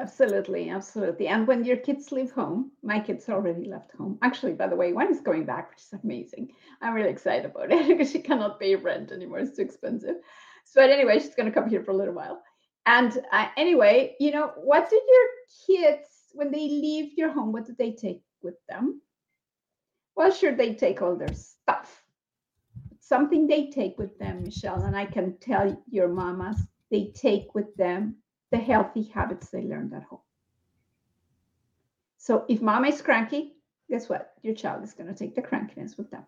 Absolutely, 0.00 0.70
absolutely. 0.70 1.28
And 1.28 1.46
when 1.46 1.64
your 1.64 1.76
kids 1.76 2.12
leave 2.12 2.32
home, 2.32 2.72
my 2.82 2.98
kids 2.98 3.28
already 3.28 3.66
left 3.66 3.92
home. 3.92 4.18
Actually, 4.22 4.54
by 4.54 4.66
the 4.66 4.76
way, 4.76 4.92
one 4.92 5.10
is 5.10 5.20
going 5.20 5.44
back, 5.44 5.70
which 5.70 5.80
is 5.82 5.92
amazing. 6.02 6.52
I'm 6.80 6.94
really 6.94 7.10
excited 7.10 7.46
about 7.46 7.70
it 7.72 7.86
because 7.88 8.10
she 8.10 8.20
cannot 8.20 8.58
pay 8.58 8.74
rent 8.74 9.12
anymore. 9.12 9.38
It's 9.40 9.56
too 9.56 9.62
expensive. 9.62 10.16
So, 10.64 10.80
but 10.80 10.90
anyway, 10.90 11.18
she's 11.18 11.34
going 11.34 11.50
to 11.52 11.54
come 11.54 11.68
here 11.68 11.82
for 11.82 11.90
a 11.90 11.96
little 11.96 12.14
while. 12.14 12.42
And 12.86 13.16
uh, 13.32 13.48
anyway, 13.56 14.16
you 14.18 14.30
know, 14.30 14.52
what 14.56 14.88
did 14.88 15.02
your 15.06 15.28
kids, 15.92 16.08
when 16.32 16.50
they 16.50 16.68
leave 16.68 17.12
your 17.18 17.30
home, 17.30 17.52
what 17.52 17.66
did 17.66 17.76
they 17.78 17.92
take 17.92 18.22
with 18.42 18.56
them? 18.68 19.02
Well, 20.16 20.30
sure, 20.30 20.54
they 20.56 20.74
take 20.74 21.02
all 21.02 21.16
their 21.16 21.34
stuff 21.34 22.02
something 23.00 23.46
they 23.46 23.68
take 23.68 23.98
with 23.98 24.18
them, 24.18 24.42
Michelle, 24.42 24.84
and 24.84 24.96
I 24.96 25.04
can 25.04 25.36
tell 25.38 25.76
your 25.90 26.08
mamas, 26.08 26.56
they 26.90 27.12
take 27.14 27.54
with 27.54 27.74
them 27.76 28.21
the 28.52 28.58
healthy 28.58 29.02
habits 29.02 29.48
they 29.48 29.62
learned 29.62 29.94
at 29.94 30.04
home. 30.04 30.20
So 32.18 32.44
if 32.48 32.62
mama 32.62 32.88
is 32.88 33.02
cranky, 33.02 33.54
guess 33.90 34.08
what? 34.08 34.34
Your 34.42 34.54
child 34.54 34.84
is 34.84 34.92
going 34.92 35.12
to 35.12 35.18
take 35.18 35.34
the 35.34 35.42
crankiness 35.42 35.96
with 35.96 36.10
them. 36.10 36.24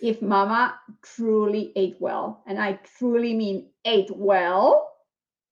If 0.00 0.22
mama 0.22 0.78
truly 1.02 1.72
ate 1.76 1.96
well, 2.00 2.42
and 2.46 2.58
I 2.58 2.80
truly 2.98 3.34
mean 3.34 3.68
ate 3.84 4.10
well, 4.16 4.90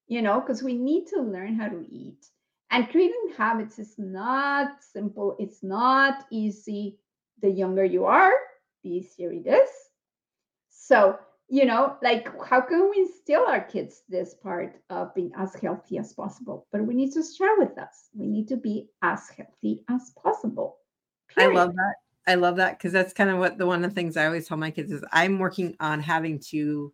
you 0.07 0.21
know, 0.21 0.39
because 0.39 0.63
we 0.63 0.73
need 0.73 1.07
to 1.07 1.21
learn 1.21 1.55
how 1.55 1.67
to 1.67 1.85
eat. 1.89 2.25
And 2.71 2.89
creating 2.89 3.33
habits 3.37 3.77
is 3.77 3.93
not 3.99 4.83
simple, 4.83 5.35
it's 5.37 5.61
not 5.63 6.25
easy. 6.31 6.97
The 7.41 7.49
younger 7.49 7.83
you 7.83 8.05
are, 8.05 8.33
the 8.83 8.89
easier 8.89 9.31
it 9.31 9.45
is. 9.45 9.69
So, 10.69 11.19
you 11.53 11.65
know, 11.65 11.97
like 12.01 12.27
how 12.43 12.59
can 12.59 12.89
we 12.89 13.01
instill 13.01 13.45
our 13.45 13.61
kids 13.61 14.01
this 14.09 14.33
part 14.33 14.81
of 14.89 15.13
being 15.13 15.31
as 15.37 15.53
healthy 15.53 15.99
as 15.99 16.11
possible? 16.11 16.65
But 16.71 16.83
we 16.83 16.95
need 16.95 17.13
to 17.13 17.21
start 17.21 17.59
with 17.59 17.77
us. 17.77 18.09
We 18.15 18.25
need 18.25 18.47
to 18.47 18.57
be 18.57 18.89
as 19.03 19.29
healthy 19.29 19.83
as 19.87 20.13
possible. 20.23 20.77
Period. 21.27 21.51
I 21.51 21.53
love 21.53 21.75
that. 21.75 21.93
I 22.25 22.35
love 22.35 22.55
that 22.55 22.79
because 22.79 22.91
that's 22.91 23.13
kind 23.13 23.29
of 23.29 23.37
what 23.37 23.59
the 23.59 23.67
one 23.67 23.83
of 23.83 23.91
the 23.91 23.93
things 23.93 24.17
I 24.17 24.25
always 24.25 24.47
tell 24.47 24.57
my 24.57 24.71
kids 24.71 24.91
is 24.91 25.05
I'm 25.11 25.37
working 25.37 25.75
on 25.79 25.99
having 25.99 26.39
to 26.49 26.91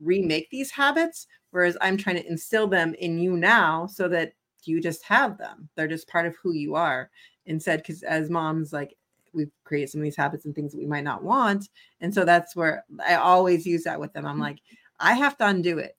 remake 0.00 0.48
these 0.48 0.70
habits, 0.70 1.26
whereas 1.50 1.76
I'm 1.82 1.98
trying 1.98 2.16
to 2.16 2.26
instill 2.26 2.66
them 2.66 2.94
in 2.94 3.18
you 3.18 3.36
now 3.36 3.86
so 3.86 4.08
that 4.08 4.32
you 4.64 4.80
just 4.80 5.04
have 5.04 5.36
them. 5.36 5.68
They're 5.76 5.86
just 5.86 6.08
part 6.08 6.24
of 6.24 6.34
who 6.42 6.54
you 6.54 6.76
are. 6.76 7.10
Instead, 7.44 7.80
because 7.80 8.02
as 8.04 8.30
moms, 8.30 8.72
like 8.72 8.96
we've 9.32 9.50
created 9.64 9.90
some 9.90 10.00
of 10.00 10.04
these 10.04 10.16
habits 10.16 10.44
and 10.44 10.54
things 10.54 10.72
that 10.72 10.78
we 10.78 10.86
might 10.86 11.04
not 11.04 11.22
want. 11.22 11.68
And 12.00 12.12
so 12.12 12.24
that's 12.24 12.56
where 12.56 12.84
I 13.06 13.16
always 13.16 13.66
use 13.66 13.84
that 13.84 14.00
with 14.00 14.12
them. 14.12 14.26
I'm 14.26 14.38
mm. 14.38 14.42
like, 14.42 14.58
I 14.98 15.14
have 15.14 15.36
to 15.38 15.46
undo 15.46 15.78
it. 15.78 15.96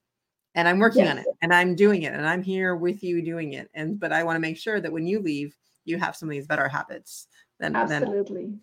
And 0.56 0.68
I'm 0.68 0.80
working 0.80 1.04
yes. 1.04 1.12
on 1.12 1.18
it 1.20 1.26
and 1.42 1.54
I'm 1.54 1.76
doing 1.76 2.02
it 2.02 2.14
and 2.14 2.28
I'm 2.28 2.42
here 2.42 2.76
with 2.76 3.04
you 3.04 3.22
doing 3.22 3.54
it. 3.54 3.70
And 3.76 4.00
but 4.00 4.12
I 4.12 4.24
want 4.24 4.36
to 4.36 4.42
make 4.42 4.58
sure 4.58 4.82
that 4.82 4.92
when 4.92 5.06
you 5.06 5.20
leave, 5.20 5.56
you 5.86 5.98
have 6.00 6.16
some 6.16 6.28
of 6.28 6.32
these 6.32 6.48
better 6.48 6.68
habits 6.68 7.28
than 7.60 7.76
absolutely. 7.76 8.54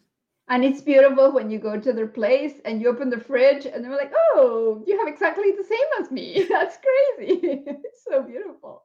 And 0.48 0.64
it's 0.64 0.80
beautiful 0.80 1.32
when 1.32 1.50
you 1.50 1.58
go 1.58 1.78
to 1.78 1.92
their 1.92 2.06
place 2.06 2.54
and 2.64 2.80
you 2.80 2.88
open 2.88 3.10
the 3.10 3.18
fridge 3.18 3.66
and 3.66 3.84
they're 3.84 3.96
like, 3.96 4.12
oh, 4.32 4.82
you 4.86 4.96
have 4.98 5.08
exactly 5.08 5.50
the 5.50 5.64
same 5.64 5.78
as 6.00 6.10
me. 6.10 6.46
That's 6.50 6.78
crazy. 7.16 7.40
it's 7.66 8.04
so 8.08 8.22
beautiful. 8.22 8.84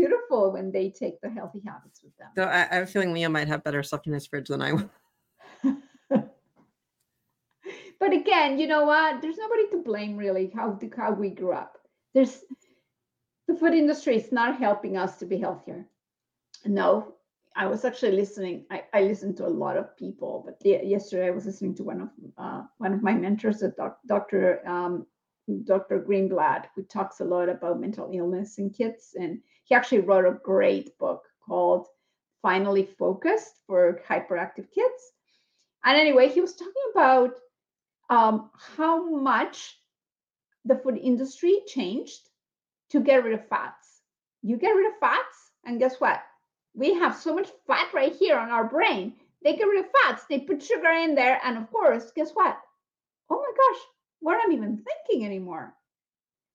Beautiful 0.00 0.52
when 0.52 0.72
they 0.72 0.88
take 0.88 1.20
the 1.20 1.28
healthy 1.28 1.60
habits 1.66 2.02
with 2.02 2.16
them. 2.16 2.28
So 2.34 2.44
I, 2.44 2.66
I 2.70 2.74
have 2.76 2.84
a 2.84 2.86
feeling 2.86 3.12
Leo 3.12 3.28
might 3.28 3.48
have 3.48 3.62
better 3.62 3.82
stuff 3.82 4.06
in 4.06 4.14
his 4.14 4.26
fridge 4.26 4.48
than 4.48 4.62
I 4.62 4.72
will. 4.72 4.90
but 8.00 8.12
again, 8.12 8.58
you 8.58 8.66
know 8.66 8.86
what? 8.86 9.20
There's 9.20 9.36
nobody 9.36 9.68
to 9.72 9.82
blame 9.82 10.16
really 10.16 10.50
how, 10.54 10.78
how 10.96 11.12
we 11.12 11.28
grew 11.28 11.52
up. 11.52 11.76
There's 12.14 12.44
the 13.46 13.54
food 13.54 13.74
industry 13.74 14.16
is 14.16 14.32
not 14.32 14.58
helping 14.58 14.96
us 14.96 15.18
to 15.18 15.26
be 15.26 15.36
healthier. 15.36 15.84
No, 16.64 17.16
I 17.54 17.66
was 17.66 17.84
actually 17.84 18.12
listening. 18.12 18.64
I, 18.70 18.84
I 18.94 19.02
listened 19.02 19.36
to 19.38 19.46
a 19.46 19.48
lot 19.48 19.76
of 19.76 19.94
people, 19.98 20.42
but 20.46 20.64
yesterday 20.64 21.26
I 21.26 21.30
was 21.30 21.44
listening 21.44 21.74
to 21.74 21.82
one 21.82 22.00
of 22.00 22.08
uh, 22.38 22.62
one 22.78 22.94
of 22.94 23.02
my 23.02 23.12
mentors, 23.12 23.62
doc, 23.76 23.98
Dr. 24.06 24.66
Um, 24.66 25.06
Dr. 25.58 26.00
Greenblatt, 26.00 26.66
who 26.74 26.82
talks 26.82 27.20
a 27.20 27.24
lot 27.24 27.48
about 27.48 27.80
mental 27.80 28.10
illness 28.12 28.58
in 28.58 28.70
kids, 28.70 29.14
and 29.18 29.40
he 29.64 29.74
actually 29.74 30.00
wrote 30.00 30.24
a 30.24 30.40
great 30.42 30.96
book 30.98 31.22
called 31.46 31.86
"Finally 32.42 32.86
Focused" 32.98 33.60
for 33.66 34.00
hyperactive 34.08 34.70
kids. 34.70 35.12
And 35.84 35.98
anyway, 35.98 36.28
he 36.28 36.40
was 36.40 36.54
talking 36.54 36.84
about 36.92 37.34
um, 38.08 38.50
how 38.76 39.08
much 39.08 39.78
the 40.64 40.76
food 40.76 40.98
industry 40.98 41.62
changed 41.66 42.28
to 42.90 43.00
get 43.00 43.24
rid 43.24 43.34
of 43.34 43.48
fats. 43.48 44.02
You 44.42 44.56
get 44.56 44.70
rid 44.70 44.86
of 44.86 44.98
fats, 45.00 45.52
and 45.64 45.78
guess 45.78 46.00
what? 46.00 46.22
we 46.74 46.94
have 46.94 47.16
so 47.16 47.34
much 47.34 47.48
fat 47.66 47.92
right 47.92 48.14
here 48.14 48.38
on 48.38 48.50
our 48.50 48.64
brain. 48.64 49.14
They 49.42 49.56
get 49.56 49.66
rid 49.66 49.84
of 49.84 49.90
fats, 50.02 50.24
they 50.28 50.40
put 50.40 50.62
sugar 50.62 50.90
in 50.90 51.14
there, 51.14 51.40
and 51.44 51.56
of 51.56 51.70
course, 51.70 52.12
guess 52.14 52.30
what? 52.32 52.58
Oh 53.30 53.36
my 53.36 53.52
gosh, 53.56 53.82
we're 54.20 54.36
not 54.36 54.52
even 54.52 54.84
thinking 54.84 55.26
anymore. 55.26 55.74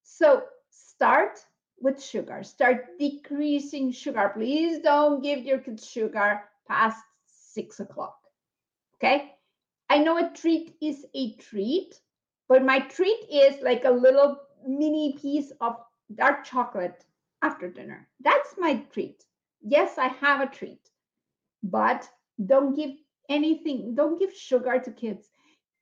So 0.03 0.43
start 0.69 1.39
with 1.79 2.01
sugar. 2.01 2.43
Start 2.43 2.97
decreasing 2.99 3.91
sugar. 3.91 4.31
Please 4.33 4.79
don't 4.79 5.21
give 5.21 5.45
your 5.45 5.59
kids 5.59 5.87
sugar 5.87 6.41
past 6.67 7.03
six 7.25 7.79
o'clock. 7.79 8.17
Okay. 8.95 9.33
I 9.89 9.99
know 9.99 10.17
a 10.17 10.29
treat 10.31 10.75
is 10.81 11.05
a 11.13 11.35
treat, 11.35 11.99
but 12.47 12.63
my 12.63 12.79
treat 12.79 13.19
is 13.31 13.61
like 13.61 13.85
a 13.85 13.91
little 13.91 14.37
mini 14.67 15.17
piece 15.21 15.51
of 15.61 15.75
dark 16.15 16.43
chocolate 16.43 17.05
after 17.41 17.69
dinner. 17.69 18.07
That's 18.19 18.55
my 18.57 18.77
treat 18.91 19.23
yes, 19.65 19.97
I 19.97 20.07
have 20.07 20.41
a 20.41 20.51
treat, 20.51 20.89
but 21.63 22.07
don't 22.45 22.75
give 22.75 22.91
anything, 23.29 23.95
don't 23.95 24.19
give 24.19 24.33
sugar 24.33 24.79
to 24.79 24.91
kids. 24.91 25.29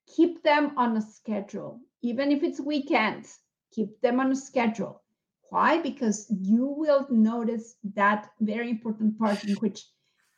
Keep 0.08 0.44
them 0.44 0.74
on 0.78 0.98
a 0.98 1.02
schedule, 1.02 1.80
even 2.02 2.32
if 2.32 2.44
it's 2.44 2.60
weekends, 2.60 3.40
keep 3.72 4.00
them 4.02 4.20
on 4.20 4.32
a 4.32 4.36
schedule. 4.36 5.02
Why? 5.50 5.82
Because 5.82 6.28
you 6.30 6.66
will 6.66 7.08
notice 7.10 7.76
that 7.96 8.30
very 8.42 8.70
important 8.70 9.18
part 9.20 9.44
in 9.44 9.56
which 9.56 9.86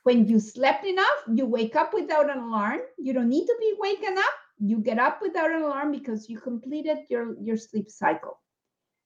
when 0.04 0.28
you 0.28 0.40
slept 0.40 0.86
enough, 0.86 1.18
you 1.34 1.46
wake 1.46 1.76
up 1.76 1.94
without 1.94 2.30
an 2.30 2.44
alarm. 2.44 2.82
You 2.98 3.14
don't 3.14 3.30
need 3.30 3.48
to 3.48 3.56
be 3.60 3.76
waken 3.80 4.18
up. 4.18 4.36
You 4.60 4.80
get 4.80 5.00
up 5.00 5.22
without 5.22 5.52
an 5.52 5.64
alarm 5.64 5.92
because 5.92 6.30
you 6.30 6.40
completed 6.40 7.00
your, 7.10 7.36
your 7.42 7.58
sleep 7.58 7.90
cycle 7.90 8.40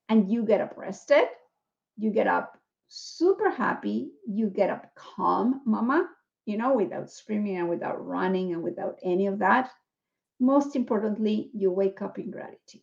and 0.09 0.29
you 0.29 0.43
get 0.43 0.61
up 0.61 0.73
rested 0.77 1.27
you 1.99 2.11
get 2.11 2.27
up 2.27 2.57
super 2.87 3.51
happy, 3.51 4.11
you 4.25 4.47
get 4.47 4.69
up 4.69 4.85
calm, 4.95 5.61
mama, 5.65 6.07
you 6.45 6.57
know, 6.57 6.73
without 6.73 7.11
screaming 7.11 7.57
and 7.57 7.69
without 7.69 8.03
running 8.03 8.53
and 8.53 8.63
without 8.63 8.97
any 9.03 9.27
of 9.27 9.39
that. 9.39 9.69
Most 10.39 10.75
importantly, 10.75 11.49
you 11.53 11.71
wake 11.71 12.01
up 12.01 12.17
in 12.17 12.31
gratitude. 12.31 12.81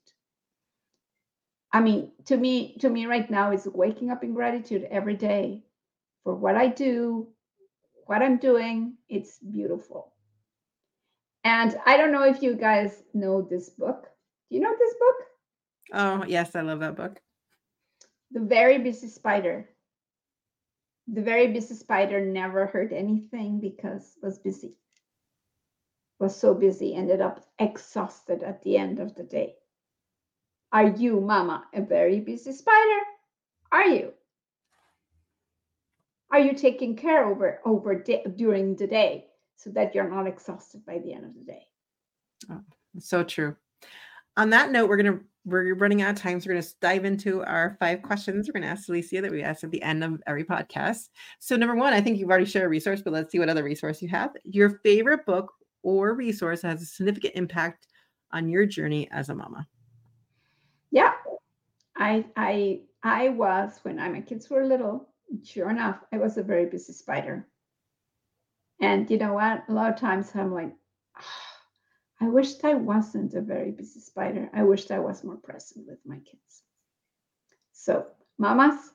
I 1.73 1.81
mean, 1.81 2.13
to 2.27 2.37
me, 2.37 2.77
to 2.79 2.89
me 2.89 3.07
right 3.07 3.31
now 3.31 3.53
is 3.53 3.67
waking 3.67 4.11
up 4.11 4.25
in 4.25 4.35
gratitude 4.35 4.87
every 4.91 5.17
day 5.17 5.63
for 6.25 6.35
what 6.35 6.57
I 6.57 6.69
do, 6.69 7.29
what 8.07 8.23
I'm 8.23 8.39
doing. 8.39 8.95
It's 9.09 9.39
beautiful. 9.39 10.13
And 11.45 11.79
I 11.87 11.97
don't 11.97 12.13
know 12.13 12.25
if 12.25 12.43
you 12.43 12.55
guys 12.55 13.03
know 13.15 13.43
this 13.43 13.71
book. 13.71 14.09
Do 14.49 14.57
you 14.57 14.63
know 14.63 14.75
this 14.79 14.95
book? 14.99 15.17
Oh, 15.93 16.25
yes, 16.27 16.57
I 16.57 16.63
love 16.63 16.81
that 16.81 16.97
book. 16.97 17.21
The 18.33 18.41
Very 18.41 18.79
Busy 18.79 19.09
Spider. 19.09 19.69
The 21.07 21.23
Very 21.23 21.53
Busy 21.53 21.75
Spider 21.75 22.21
never 22.21 22.67
heard 22.67 22.93
anything 22.93 23.61
because 23.61 24.15
was 24.23 24.39
busy. 24.39 24.75
Was 26.19 26.35
so 26.35 26.55
busy, 26.55 26.95
ended 26.95 27.21
up 27.21 27.45
exhausted 27.59 28.43
at 28.43 28.63
the 28.63 28.79
end 28.79 28.99
of 28.99 29.15
the 29.15 29.23
day. 29.23 29.57
Are 30.73 30.89
you, 30.89 31.21
Mama, 31.21 31.65
a 31.75 31.83
very 31.83 32.21
busy 32.21 32.53
spider? 32.53 33.01
Are 33.71 33.87
you? 33.87 34.13
Are 36.31 36.41
you 36.41 36.55
taking 36.55 36.97
care 36.97 37.25
over 37.25 37.61
over 37.65 37.95
during 37.95 38.77
the 38.77 38.87
day 38.87 39.27
so 39.57 39.71
that 39.71 39.95
you're 39.95 40.11
not 40.11 40.27
exhausted 40.27 40.85
by 40.85 40.99
the 40.99 41.13
end 41.13 41.25
of 41.25 41.35
the 41.35 41.45
day? 41.45 41.63
Oh, 42.51 42.63
so 42.99 43.23
true. 43.23 43.57
On 44.37 44.51
that 44.51 44.71
note, 44.71 44.89
we're 44.89 44.97
gonna 44.97 45.21
we're 45.45 45.75
running 45.77 46.03
out 46.03 46.11
of 46.11 46.17
time, 46.17 46.41
so 46.41 46.49
we're 46.49 46.55
gonna 46.55 46.67
dive 46.81 47.05
into 47.05 47.45
our 47.45 47.77
five 47.79 48.03
questions. 48.03 48.49
We're 48.49 48.61
gonna 48.61 48.73
ask 48.73 48.89
Alicia 48.89 49.23
that 49.23 49.31
we 49.31 49.43
ask 49.43 49.63
at 49.65 49.71
the 49.71 49.83
end 49.83 50.03
of 50.03 50.21
every 50.27 50.45
podcast. 50.45 51.09
So 51.39 51.57
number 51.57 51.77
one, 51.77 51.93
I 51.93 52.01
think 52.01 52.19
you've 52.19 52.29
already 52.29 52.45
shared 52.45 52.67
a 52.67 52.69
resource, 52.69 53.03
but 53.03 53.13
let's 53.13 53.31
see 53.31 53.39
what 53.39 53.49
other 53.49 53.65
resource 53.65 54.03
you 54.03 54.09
have. 54.09 54.33
Your 54.45 54.81
favorite 54.83 55.25
book 55.25 55.53
or 55.87 56.15
resource 56.15 56.63
that 56.63 56.71
has 56.71 56.83
a 56.83 56.85
significant 56.85 57.37
impact 57.37 57.87
on 58.33 58.49
your 58.49 58.67
journey 58.67 59.09
as 59.13 59.29
a 59.29 59.35
mama? 59.35 59.69
Yeah. 60.91 61.13
I 61.97 62.27
i 62.37 62.81
i 63.05 63.29
was 63.29 63.79
when 63.85 64.01
I, 64.01 64.09
my 64.09 64.21
kids 64.21 64.51
were 64.51 64.67
little 64.67 65.09
sure 65.45 65.71
enough 65.71 65.99
i 66.13 66.19
was 66.19 66.37
a 66.37 66.43
very 66.43 66.67
busy 66.67 66.93
spider. 66.93 67.47
And 68.81 69.09
you 69.11 69.17
know 69.17 69.33
what? 69.33 69.63
A 69.69 69.73
lot 69.73 69.91
of 69.93 70.01
times 70.01 70.33
i'm 70.35 70.53
like 70.53 70.73
oh, 71.19 71.47
i 72.21 72.29
wished 72.29 72.65
i 72.65 72.75
wasn't 72.75 73.35
a 73.35 73.41
very 73.41 73.71
busy 73.71 74.01
spider. 74.01 74.51
I 74.53 74.65
wished 74.65 74.91
i 74.91 74.99
was 74.99 75.23
more 75.23 75.37
present 75.37 75.87
with 75.87 76.01
my 76.05 76.17
kids. 76.17 76.63
So 77.73 78.07
mamas 78.39 78.91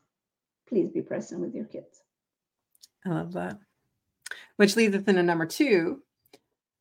please 0.67 0.89
be 0.89 1.01
present 1.01 1.39
with 1.39 1.55
your 1.55 1.65
kids. 1.65 2.01
I 3.05 3.09
love 3.09 3.31
that. 3.33 3.57
Which 4.57 4.75
leads 4.75 4.95
us 4.95 5.05
into 5.07 5.23
number 5.23 5.45
two 5.45 6.03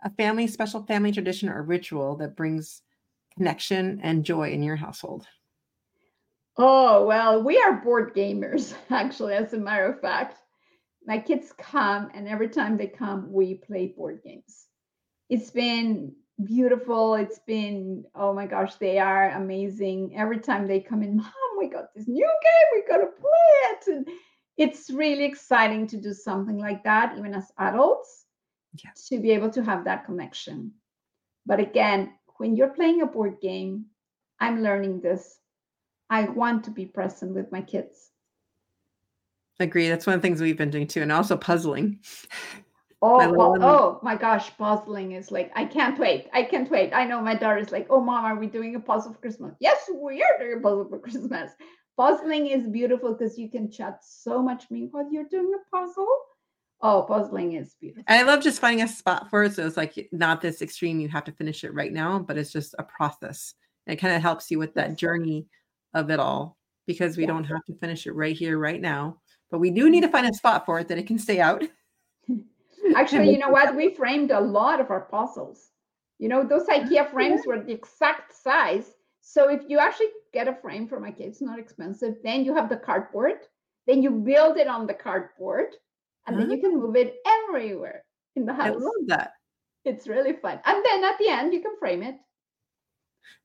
a 0.03 0.11
family 0.11 0.47
special 0.47 0.83
family 0.83 1.13
tradition 1.13 1.49
or 1.49 1.63
ritual 1.63 2.17
that 2.17 2.37
brings 2.37 2.83
connection 3.37 4.01
and 4.03 4.25
joy 4.25 4.51
in 4.51 4.63
your 4.63 4.77
household? 4.77 5.27
Oh, 6.57 7.07
well, 7.07 7.43
we 7.43 7.59
are 7.59 7.81
board 7.81 8.15
gamers, 8.15 8.75
actually, 8.91 9.35
as 9.35 9.53
a 9.53 9.59
matter 9.59 9.87
of 9.87 10.01
fact. 10.01 10.37
My 11.07 11.19
kids 11.19 11.53
come, 11.59 12.11
and 12.13 12.29
every 12.29 12.49
time 12.49 12.77
they 12.77 12.87
come, 12.87 13.33
we 13.33 13.55
play 13.55 13.95
board 13.97 14.21
games. 14.23 14.67
It's 15.31 15.51
been 15.51 16.13
beautiful. 16.45 17.15
It's 17.15 17.41
been, 17.47 18.05
oh 18.15 18.35
my 18.35 18.47
gosh, 18.47 18.75
they 18.77 18.99
are 18.99 19.31
amazing. 19.31 20.15
Every 20.17 20.39
time 20.39 20.67
they 20.67 20.81
come 20.81 21.03
in, 21.03 21.17
Mom, 21.17 21.33
we 21.59 21.69
got 21.69 21.95
this 21.95 22.09
new 22.09 22.27
game, 22.27 22.69
we 22.75 22.89
got 22.89 22.99
to 22.99 23.07
play 23.07 23.31
it. 23.71 23.87
And 23.87 24.09
it's 24.57 24.91
really 24.91 25.25
exciting 25.25 25.87
to 25.89 25.97
do 25.97 26.13
something 26.13 26.59
like 26.59 26.85
that, 26.85 27.17
even 27.19 27.35
as 27.35 27.51
adults, 27.59 28.20
yeah. 28.75 28.91
to 29.09 29.19
be 29.19 29.31
able 29.33 29.51
to 29.51 29.63
have 29.63 29.85
that 29.85 30.05
connection. 30.05 30.73
But 31.47 31.61
again, 31.61 32.13
when 32.39 32.57
you're 32.57 32.69
playing 32.69 33.03
a 33.03 33.07
board 33.07 33.41
game, 33.41 33.87
I'm 34.39 34.63
learning 34.63 35.01
this. 35.01 35.39
I 36.09 36.25
want 36.25 36.65
to 36.65 36.71
be 36.71 36.87
present 36.87 37.35
with 37.35 37.53
my 37.53 37.63
kids. 37.63 38.11
Agree. 39.61 39.89
That's 39.89 40.07
one 40.07 40.15
of 40.15 40.23
the 40.23 40.27
things 40.27 40.41
we've 40.41 40.57
been 40.57 40.71
doing 40.71 40.87
too, 40.87 41.03
and 41.03 41.13
also 41.13 41.37
puzzling. 41.37 42.01
Oh, 43.03 43.17
my 43.17 43.27
oh, 43.29 43.57
oh 43.63 44.01
my 44.03 44.15
gosh, 44.15 44.55
puzzling 44.59 45.13
is 45.13 45.31
like 45.31 45.51
I 45.57 45.65
can't 45.65 45.99
wait. 45.99 46.29
I 46.35 46.43
can't 46.43 46.71
wait. 46.71 46.93
I 46.93 47.07
know 47.07 47.23
my 47.23 47.35
daughter's 47.35 47.73
like, 47.73 47.87
"Oh, 47.89 48.03
mom, 48.03 48.27
are 48.27 48.37
we 48.37 48.47
doing 48.47 48.75
a 48.75 48.81
puzzle 48.81 49.15
for 49.15 49.19
Christmas?" 49.21 49.55
Yes, 49.59 49.89
we 49.95 50.23
are 50.23 50.39
doing 50.39 50.59
a 50.59 50.61
puzzle 50.61 50.87
for 50.87 50.99
Christmas. 50.99 51.53
Puzzling 51.97 52.49
is 52.49 52.67
beautiful 52.67 53.15
because 53.15 53.39
you 53.39 53.51
can 53.51 53.71
chat 53.71 54.05
so 54.05 54.43
much 54.43 54.71
meanwhile 54.71 55.09
you're 55.11 55.29
doing 55.31 55.51
a 55.55 55.77
puzzle. 55.77 56.09
Oh, 56.83 57.05
puzzling 57.07 57.53
is 57.55 57.75
beautiful. 57.79 58.05
And 58.07 58.19
I 58.19 58.31
love 58.31 58.43
just 58.43 58.61
finding 58.61 58.85
a 58.85 58.89
spot 58.89 59.29
for 59.29 59.45
it. 59.45 59.55
So 59.55 59.67
it's 59.67 59.77
like 59.77 60.09
not 60.13 60.41
this 60.41 60.63
extreme, 60.63 60.99
you 60.99 61.09
have 61.09 61.25
to 61.25 61.33
finish 61.33 61.63
it 61.63 61.75
right 61.75 61.93
now, 61.93 62.19
but 62.19 62.39
it's 62.39 62.53
just 62.53 62.75
a 62.79 62.85
process. 62.85 63.55
And 63.87 63.93
it 63.93 64.01
kind 64.01 64.15
of 64.15 64.23
helps 64.23 64.51
you 64.51 64.59
with 64.59 64.75
that 64.75 64.97
journey 64.97 65.47
of 65.93 66.11
it 66.11 66.21
all 66.21 66.57
because 66.87 67.17
we 67.17 67.25
yeah. 67.25 67.29
don't 67.29 67.45
have 67.45 67.65
to 67.67 67.75
finish 67.75 68.07
it 68.07 68.13
right 68.13 68.37
here, 68.37 68.59
right 68.59 68.81
now. 68.81 69.19
But 69.51 69.59
we 69.59 69.71
do 69.71 69.91
need 69.91 70.03
to 70.03 70.09
find 70.09 70.27
a 70.27 70.33
spot 70.33 70.65
for 70.65 70.79
it 70.79 70.89
that 70.89 70.99
it 70.99 71.07
can 71.07 71.19
stay 71.19 71.41
out. 71.41 71.63
Actually, 72.97 73.31
you 73.31 73.39
know 73.39 73.51
what? 73.51 73.77
We 73.77 73.95
framed 73.95 74.31
a 74.31 74.41
lot 74.41 74.81
of 74.81 74.91
our 74.91 75.03
puzzles. 75.03 75.69
You 76.19 76.29
know, 76.29 76.45
those 76.45 76.67
IKEA 76.67 77.11
frames 77.13 77.43
were 77.47 77.61
the 77.61 77.73
exact 77.73 78.35
size. 78.35 78.95
So 79.21 79.51
if 79.51 79.61
you 79.69 79.79
actually 79.79 80.09
get 80.33 80.49
a 80.49 80.55
frame 80.55 80.89
from 80.89 81.05
IKEA, 81.05 81.21
it's 81.21 81.43
not 81.43 81.59
expensive. 81.59 82.17
Then 82.25 82.45
you 82.45 82.55
have 82.55 82.69
the 82.69 82.77
cardboard. 82.77 83.41
Then 83.87 84.03
you 84.03 84.11
build 84.11 84.57
it 84.57 84.67
on 84.67 84.87
the 84.87 84.95
cardboard 84.95 85.75
and 86.27 86.39
then 86.39 86.51
you 86.51 86.59
can 86.59 86.79
move 86.79 86.97
it 86.97 87.17
everywhere 87.27 88.05
in 88.37 88.47
the 88.47 88.53
house. 88.53 88.67
I 88.67 88.71
love 88.71 88.93
that. 89.07 89.33
It's 89.85 90.07
really 90.07 90.35
fun. 90.35 90.61
And 90.65 90.85
then 90.85 91.05
at 91.05 91.19
the 91.19 91.29
end, 91.29 91.53
you 91.53 91.61
can 91.61 91.77
frame 91.79 92.03
it. 92.03 92.17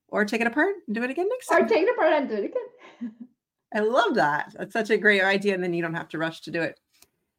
Or 0.10 0.26
take 0.26 0.42
it 0.42 0.48
apart 0.48 0.76
and 0.88 0.96
do 0.96 1.04
it 1.04 1.10
again 1.10 1.28
next 1.30 1.48
time. 1.48 1.64
Or 1.64 1.68
take 1.68 1.84
it 1.84 1.94
apart 1.94 2.14
and 2.14 2.30
do 2.30 2.36
it 2.36 2.46
again. 2.46 3.14
I 3.74 3.80
love 3.80 4.16
that. 4.16 4.54
That's 4.58 4.74
such 4.74 4.90
a 4.90 4.98
great 4.98 5.24
idea. 5.24 5.54
And 5.54 5.64
then 5.64 5.74
you 5.74 5.82
don't 5.82 5.96
have 5.96 6.10
to 6.10 6.18
rush 6.18 6.42
to 6.42 6.52
do 6.52 6.62
it. 6.62 6.80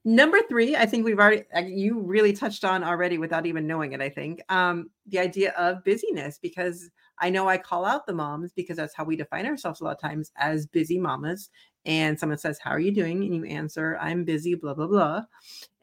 Number 0.04 0.38
three, 0.48 0.76
I 0.76 0.86
think 0.86 1.04
we've 1.04 1.18
already, 1.18 1.44
you 1.64 2.00
really 2.00 2.32
touched 2.32 2.64
on 2.64 2.84
already 2.84 3.18
without 3.18 3.44
even 3.44 3.66
knowing 3.66 3.92
it, 3.92 4.00
I 4.00 4.08
think. 4.08 4.40
Um, 4.48 4.90
the 5.06 5.18
idea 5.18 5.52
of 5.52 5.82
busyness, 5.84 6.38
because 6.40 6.90
I 7.18 7.30
know 7.30 7.48
I 7.48 7.58
call 7.58 7.84
out 7.84 8.06
the 8.06 8.12
moms 8.12 8.52
because 8.52 8.76
that's 8.76 8.94
how 8.94 9.04
we 9.04 9.16
define 9.16 9.46
ourselves 9.46 9.80
a 9.80 9.84
lot 9.84 9.96
of 9.96 10.00
times 10.00 10.32
as 10.36 10.66
busy 10.66 10.98
mamas 10.98 11.50
and 11.86 12.18
someone 12.18 12.38
says, 12.38 12.58
How 12.58 12.72
are 12.72 12.80
you 12.80 12.90
doing? 12.90 13.22
And 13.22 13.34
you 13.34 13.44
answer, 13.44 13.96
I'm 14.00 14.24
busy, 14.24 14.54
blah, 14.54 14.74
blah, 14.74 14.88
blah. 14.88 15.22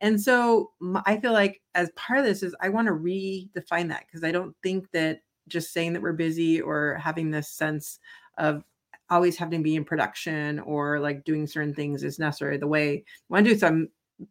And 0.02 0.20
so 0.20 0.72
I 1.06 1.18
feel 1.18 1.32
like 1.32 1.62
as 1.76 1.90
part 1.96 2.20
of 2.20 2.26
this 2.26 2.44
is 2.44 2.54
I 2.62 2.70
want 2.70 2.88
to 2.88 2.94
redefine 2.94 3.88
that 3.88 4.06
because 4.06 4.24
I 4.24 4.32
don't 4.32 4.56
think 4.62 4.92
that 4.92 5.22
just 5.48 5.74
saying 5.74 5.94
that 5.94 6.02
we're 6.02 6.14
busy 6.14 6.62
or 6.62 7.00
having 7.02 7.32
this 7.32 7.50
sense 7.50 8.00
of 8.38 8.64
always 9.10 9.38
having 9.38 9.60
to 9.60 9.64
be 9.64 9.76
in 9.76 9.86
production 9.86 10.60
or 10.60 11.00
like 11.00 11.24
doing 11.24 11.48
certain 11.48 11.74
things 11.74 12.04
is 12.04 12.20
necessarily 12.20 12.58
the 12.58 12.68
way 12.68 12.96
I 12.96 13.04
want 13.30 13.46
to 13.46 13.54
do. 13.54 13.58
So 13.58 13.68
I'm 13.68 13.90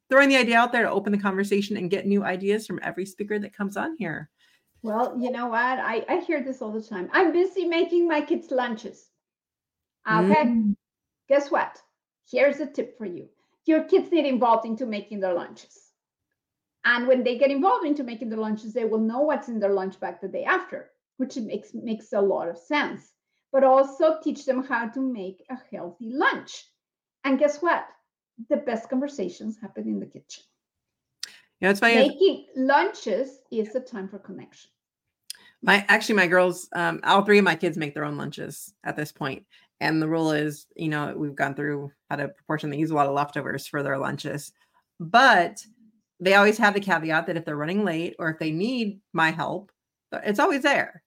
throwing 0.09 0.29
the 0.29 0.37
idea 0.37 0.59
out 0.59 0.73
there 0.73 0.83
to 0.83 0.91
open 0.91 1.13
the 1.13 1.19
conversation 1.19 1.77
and 1.77 1.91
get 1.91 2.07
new 2.07 2.23
ideas 2.23 2.67
from 2.67 2.81
every 2.83 3.07
speaker 3.07 3.39
that 3.39 3.57
comes 3.57 3.77
on 3.77 3.97
here. 3.99 4.29
Well, 4.83 5.17
you 5.19 5.31
know 5.31 5.47
what? 5.47 5.79
I, 5.79 6.05
I 6.09 6.17
hear 6.21 6.43
this 6.43 6.61
all 6.61 6.73
the 6.73 6.83
time. 6.83 7.09
I'm 7.13 7.33
busy 7.33 7.67
making 7.67 8.09
my 8.09 8.21
kids' 8.21 8.51
lunches. 8.51 9.09
Okay. 10.11 10.45
Mm. 10.45 10.77
Guess 11.29 11.51
what? 11.51 11.81
Here's 12.31 12.61
a 12.61 12.67
tip 12.67 12.99
for 12.99 13.07
you. 13.07 13.29
Your 13.65 13.85
kids 13.85 14.09
get 14.11 14.27
involved 14.27 14.67
into 14.67 14.87
making 14.87 15.21
their 15.21 15.35
lunches. 15.35 15.93
And 16.85 17.07
when 17.07 17.23
they 17.23 17.39
get 17.39 17.53
involved 17.53 17.87
into 17.87 18.03
making 18.03 18.29
their 18.29 18.41
lunches, 18.41 18.73
they 18.73 18.85
will 18.85 18.99
know 18.99 19.21
what's 19.21 19.49
in 19.49 19.61
their 19.61 19.73
lunch 19.73 20.01
bag 20.01 20.21
the 20.21 20.29
day 20.29 20.45
after, 20.45 20.91
which 21.17 21.37
makes, 21.37 21.73
makes 21.75 22.13
a 22.13 22.21
lot 22.21 22.49
of 22.49 22.59
sense. 22.59 23.13
But 23.53 23.63
also 23.63 24.19
teach 24.21 24.45
them 24.47 24.65
how 24.65 24.89
to 24.89 25.01
make 25.01 25.45
a 25.49 25.57
healthy 25.71 26.11
lunch. 26.13 26.65
And 27.23 27.39
guess 27.39 27.63
what? 27.63 27.87
The 28.49 28.57
best 28.57 28.89
conversations 28.89 29.61
happen 29.61 29.87
in 29.87 30.01
the 30.01 30.07
kitchen. 30.07 30.43
Yeah, 31.63 31.71
it's 31.71 31.79
funny. 31.79 31.95
Making 31.95 32.47
lunches 32.57 33.39
is 33.53 33.73
a 33.77 33.81
time 33.81 34.09
for 34.09 34.19
connection. 34.19 34.69
My 35.63 35.87
actually, 35.89 36.17
my 36.17 36.27
girls, 36.27 36.69
um, 36.75 36.99
all 37.05 37.23
three 37.23 37.39
of 37.39 37.45
my 37.45 37.55
kids 37.55 37.79
make 37.79 37.95
their 37.95 38.05
own 38.05 38.19
lunches 38.19 38.75
at 38.83 38.97
this 38.97 39.13
point, 39.13 39.47
and 39.81 40.03
the 40.03 40.09
rule 40.09 40.33
is, 40.33 40.67
you 40.75 40.89
know, 40.89 41.15
we've 41.17 41.37
gone 41.37 41.55
through 41.55 41.93
how 42.11 42.17
to 42.17 42.29
proportionally 42.29 42.79
use 42.79 42.91
a 42.91 42.95
lot 42.97 43.07
of 43.07 43.15
leftovers 43.15 43.69
for 43.69 43.85
their 43.85 43.97
lunches. 43.97 44.53
But 44.99 45.65
they 46.19 46.35
always 46.35 46.59
have 46.59 46.75
the 46.75 46.81
caveat 46.81 47.29
that 47.29 47.37
if 47.37 47.45
they're 47.45 47.55
running 47.55 47.85
late 47.85 48.17
or 48.19 48.29
if 48.29 48.41
they 48.41 48.51
need 48.51 49.01
my 49.13 49.31
help, 49.31 49.71
it's 50.11 50.41
always 50.41 50.63
there. 50.63 51.05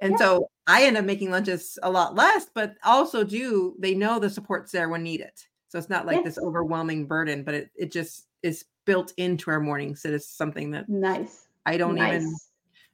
And 0.00 0.12
yeah. 0.12 0.18
so 0.18 0.50
I 0.66 0.82
end 0.82 0.96
up 0.96 1.04
making 1.04 1.30
lunches 1.30 1.78
a 1.80 1.90
lot 1.90 2.16
less, 2.16 2.46
but 2.52 2.74
also 2.82 3.22
do 3.22 3.76
they 3.78 3.94
know 3.94 4.18
the 4.18 4.30
support's 4.30 4.72
there 4.72 4.88
when 4.88 5.04
needed. 5.04 5.30
So 5.72 5.78
it's 5.78 5.88
not 5.88 6.04
like 6.04 6.16
yes. 6.16 6.24
this 6.26 6.38
overwhelming 6.38 7.06
burden, 7.06 7.44
but 7.44 7.54
it, 7.54 7.70
it 7.74 7.90
just 7.90 8.26
is 8.42 8.66
built 8.84 9.14
into 9.16 9.50
our 9.50 9.58
mornings. 9.58 10.02
So 10.02 10.10
it's 10.10 10.28
something 10.28 10.70
that 10.72 10.86
nice. 10.86 11.46
I 11.64 11.78
don't 11.78 11.94
nice. 11.94 12.20
even 12.20 12.36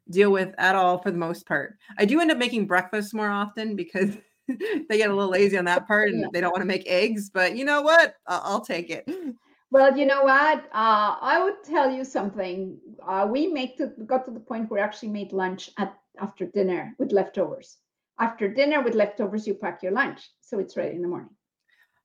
deal 0.09 0.31
with 0.31 0.55
at 0.59 0.77
all 0.77 0.99
for 0.99 1.11
the 1.11 1.19
most 1.19 1.45
part. 1.45 1.77
I 1.99 2.05
do 2.05 2.21
end 2.21 2.31
up 2.31 2.39
making 2.39 2.69
breakfast 2.69 3.15
more 3.15 3.31
often 3.31 3.75
because 3.75 4.17
they 4.49 4.97
get 4.97 5.11
a 5.11 5.13
little 5.13 5.29
lazy 5.29 5.59
on 5.59 5.65
that 5.65 5.89
part 5.89 6.11
and 6.11 6.31
they 6.33 6.41
don't 6.41 6.53
want 6.53 6.63
to 6.63 6.69
make 6.69 6.87
eggs, 6.87 7.31
but 7.31 7.57
you 7.57 7.65
know 7.65 7.83
what? 7.83 8.15
I'll, 8.29 8.43
I'll 8.45 8.65
take 8.65 8.91
it. 8.91 9.11
Well, 9.71 9.99
you 9.99 10.07
know 10.07 10.23
what? 10.23 10.65
Uh, 10.73 11.17
I 11.21 11.43
would 11.45 11.63
tell 11.63 11.91
you 11.91 12.03
something. 12.03 12.79
Uh, 13.07 13.29
we 13.31 13.49
make 13.49 13.77
to, 13.77 13.89
got 14.07 14.25
to 14.25 14.31
the 14.31 14.41
point 14.41 14.71
where 14.71 14.81
we 14.81 14.83
actually 14.83 15.11
made 15.11 15.35
lunch 15.35 15.69
at 15.77 15.95
after 16.19 16.47
dinner 16.47 16.95
with 16.99 17.13
leftovers. 17.13 17.77
After 18.19 18.49
dinner 18.49 18.81
with 18.81 18.95
leftovers, 18.95 19.47
you 19.47 19.53
pack 19.53 19.83
your 19.83 19.93
lunch, 19.93 20.31
so 20.41 20.59
it's 20.59 20.75
ready 20.75 20.97
in 20.97 21.03
the 21.03 21.09
morning. 21.09 21.29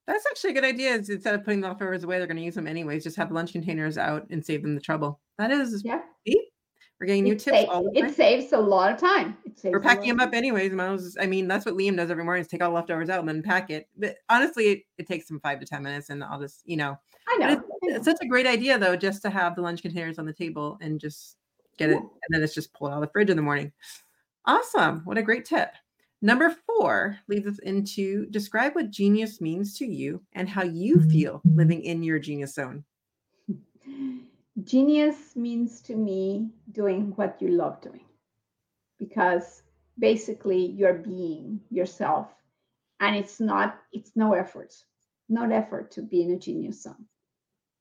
That's 0.08 0.26
actually 0.30 0.52
a 0.52 0.54
good 0.54 0.66
idea. 0.66 0.96
Instead 0.96 1.36
of 1.36 1.44
putting 1.44 1.62
the 1.62 1.70
leftovers 1.70 2.04
away, 2.04 2.18
they're 2.18 2.28
going 2.28 2.38
to 2.38 2.44
use 2.44 2.56
them 2.56 2.68
anyways. 2.68 3.04
Just 3.04 3.16
have 3.16 3.32
lunch 3.32 3.54
containers 3.54 3.98
out 3.98 4.28
and 4.30 4.46
save 4.46 4.62
them 4.62 4.76
the 4.76 4.82
trouble. 4.82 5.20
That 5.38 5.52
is 5.52 5.82
yeah. 5.86 6.02
We're 7.04 7.08
getting 7.08 7.24
new 7.26 7.34
it 7.34 7.39
tips 7.39 7.70
all 7.70 7.84
the 7.84 8.00
time. 8.00 8.10
It 8.10 8.16
saves 8.16 8.54
a 8.54 8.58
lot 8.58 8.89
of 8.89 8.98
time. 8.98 9.36
We're 9.62 9.82
packing 9.82 10.08
them 10.08 10.22
up 10.22 10.34
anyways. 10.34 10.72
Miles, 10.72 11.18
I 11.20 11.26
mean, 11.26 11.50
that's 11.50 11.66
what 11.66 11.76
Liam 11.76 11.98
does 11.98 12.10
every 12.10 12.24
morning 12.24 12.42
is 12.42 12.48
take 12.48 12.63
all 12.63 12.70
the 12.70 12.76
leftovers 12.76 13.10
out 13.10 13.20
and 13.20 13.28
then 13.28 13.42
pack 13.44 13.70
it. 13.70 13.89
But 13.98 14.20
honestly, 14.30 14.66
it, 14.66 14.84
it 14.98 15.08
takes 15.08 15.28
them 15.28 15.42
five 15.42 15.60
to 15.60 15.66
10 15.66 15.84
minutes 15.84 16.12
and 16.12 16.24
I'll 16.24 16.39
just, 16.39 16.62
you 16.63 16.78
know. 16.78 16.98
I 17.28 17.38
know. 17.38 17.63
It's, 17.82 17.98
it's, 17.98 18.06
such 18.06 18.20
a 18.22 18.28
great 18.28 18.48
idea 18.48 18.80
though, 18.80 18.96
just 18.96 19.22
to 19.24 19.30
have 19.30 19.56
the 19.56 19.62
lunch 19.62 19.82
containers 19.82 20.18
on 20.18 20.26
the 20.26 20.32
table 20.32 20.78
and 20.80 20.98
just 20.98 21.36
get 21.78 21.89
it. 21.89 21.98
And 21.98 22.10
then 22.30 22.42
it's 22.42 22.56
just 22.56 22.74
pulled 22.74 22.92
out 22.92 22.98
of 22.98 23.02
the 23.02 23.12
fridge 23.12 23.30
in 23.30 23.36
the 23.36 23.44
morning. 23.44 23.74
Awesome. 24.46 25.02
What 25.04 25.18
a 25.18 25.24
great 25.24 25.44
tip. 25.44 25.74
Number 26.23 26.55
four 26.65 27.19
leads 27.27 27.45
us 27.47 27.59
into 27.59 28.27
describe 28.27 28.75
what 28.75 28.91
genius 28.91 29.41
means 29.41 29.77
to 29.79 29.86
you 29.86 30.21
and 30.31 30.47
how 30.47 30.63
you 30.63 30.95
mm-hmm. 30.95 31.09
feel 31.09 31.41
living 31.43 31.83
in 31.83 32.01
your 32.01 32.17
genius 32.17 32.55
zone. 32.55 32.86
Genius 34.63 35.36
means 35.36 35.81
to 35.81 35.95
me 35.95 36.47
doing 36.71 37.12
what 37.17 37.41
you 37.41 37.49
love 37.49 37.81
doing 37.81 38.05
because 38.99 39.63
basically 39.99 40.67
you're 40.67 40.93
being 40.93 41.59
yourself 41.69 42.29
and 43.01 43.17
it's 43.17 43.41
not 43.41 43.79
it's 43.91 44.12
no 44.15 44.33
effort 44.33 44.73
not 45.27 45.51
effort 45.51 45.91
to 45.91 46.01
be 46.01 46.21
in 46.21 46.31
a 46.31 46.39
genius 46.39 46.83
zone 46.83 47.05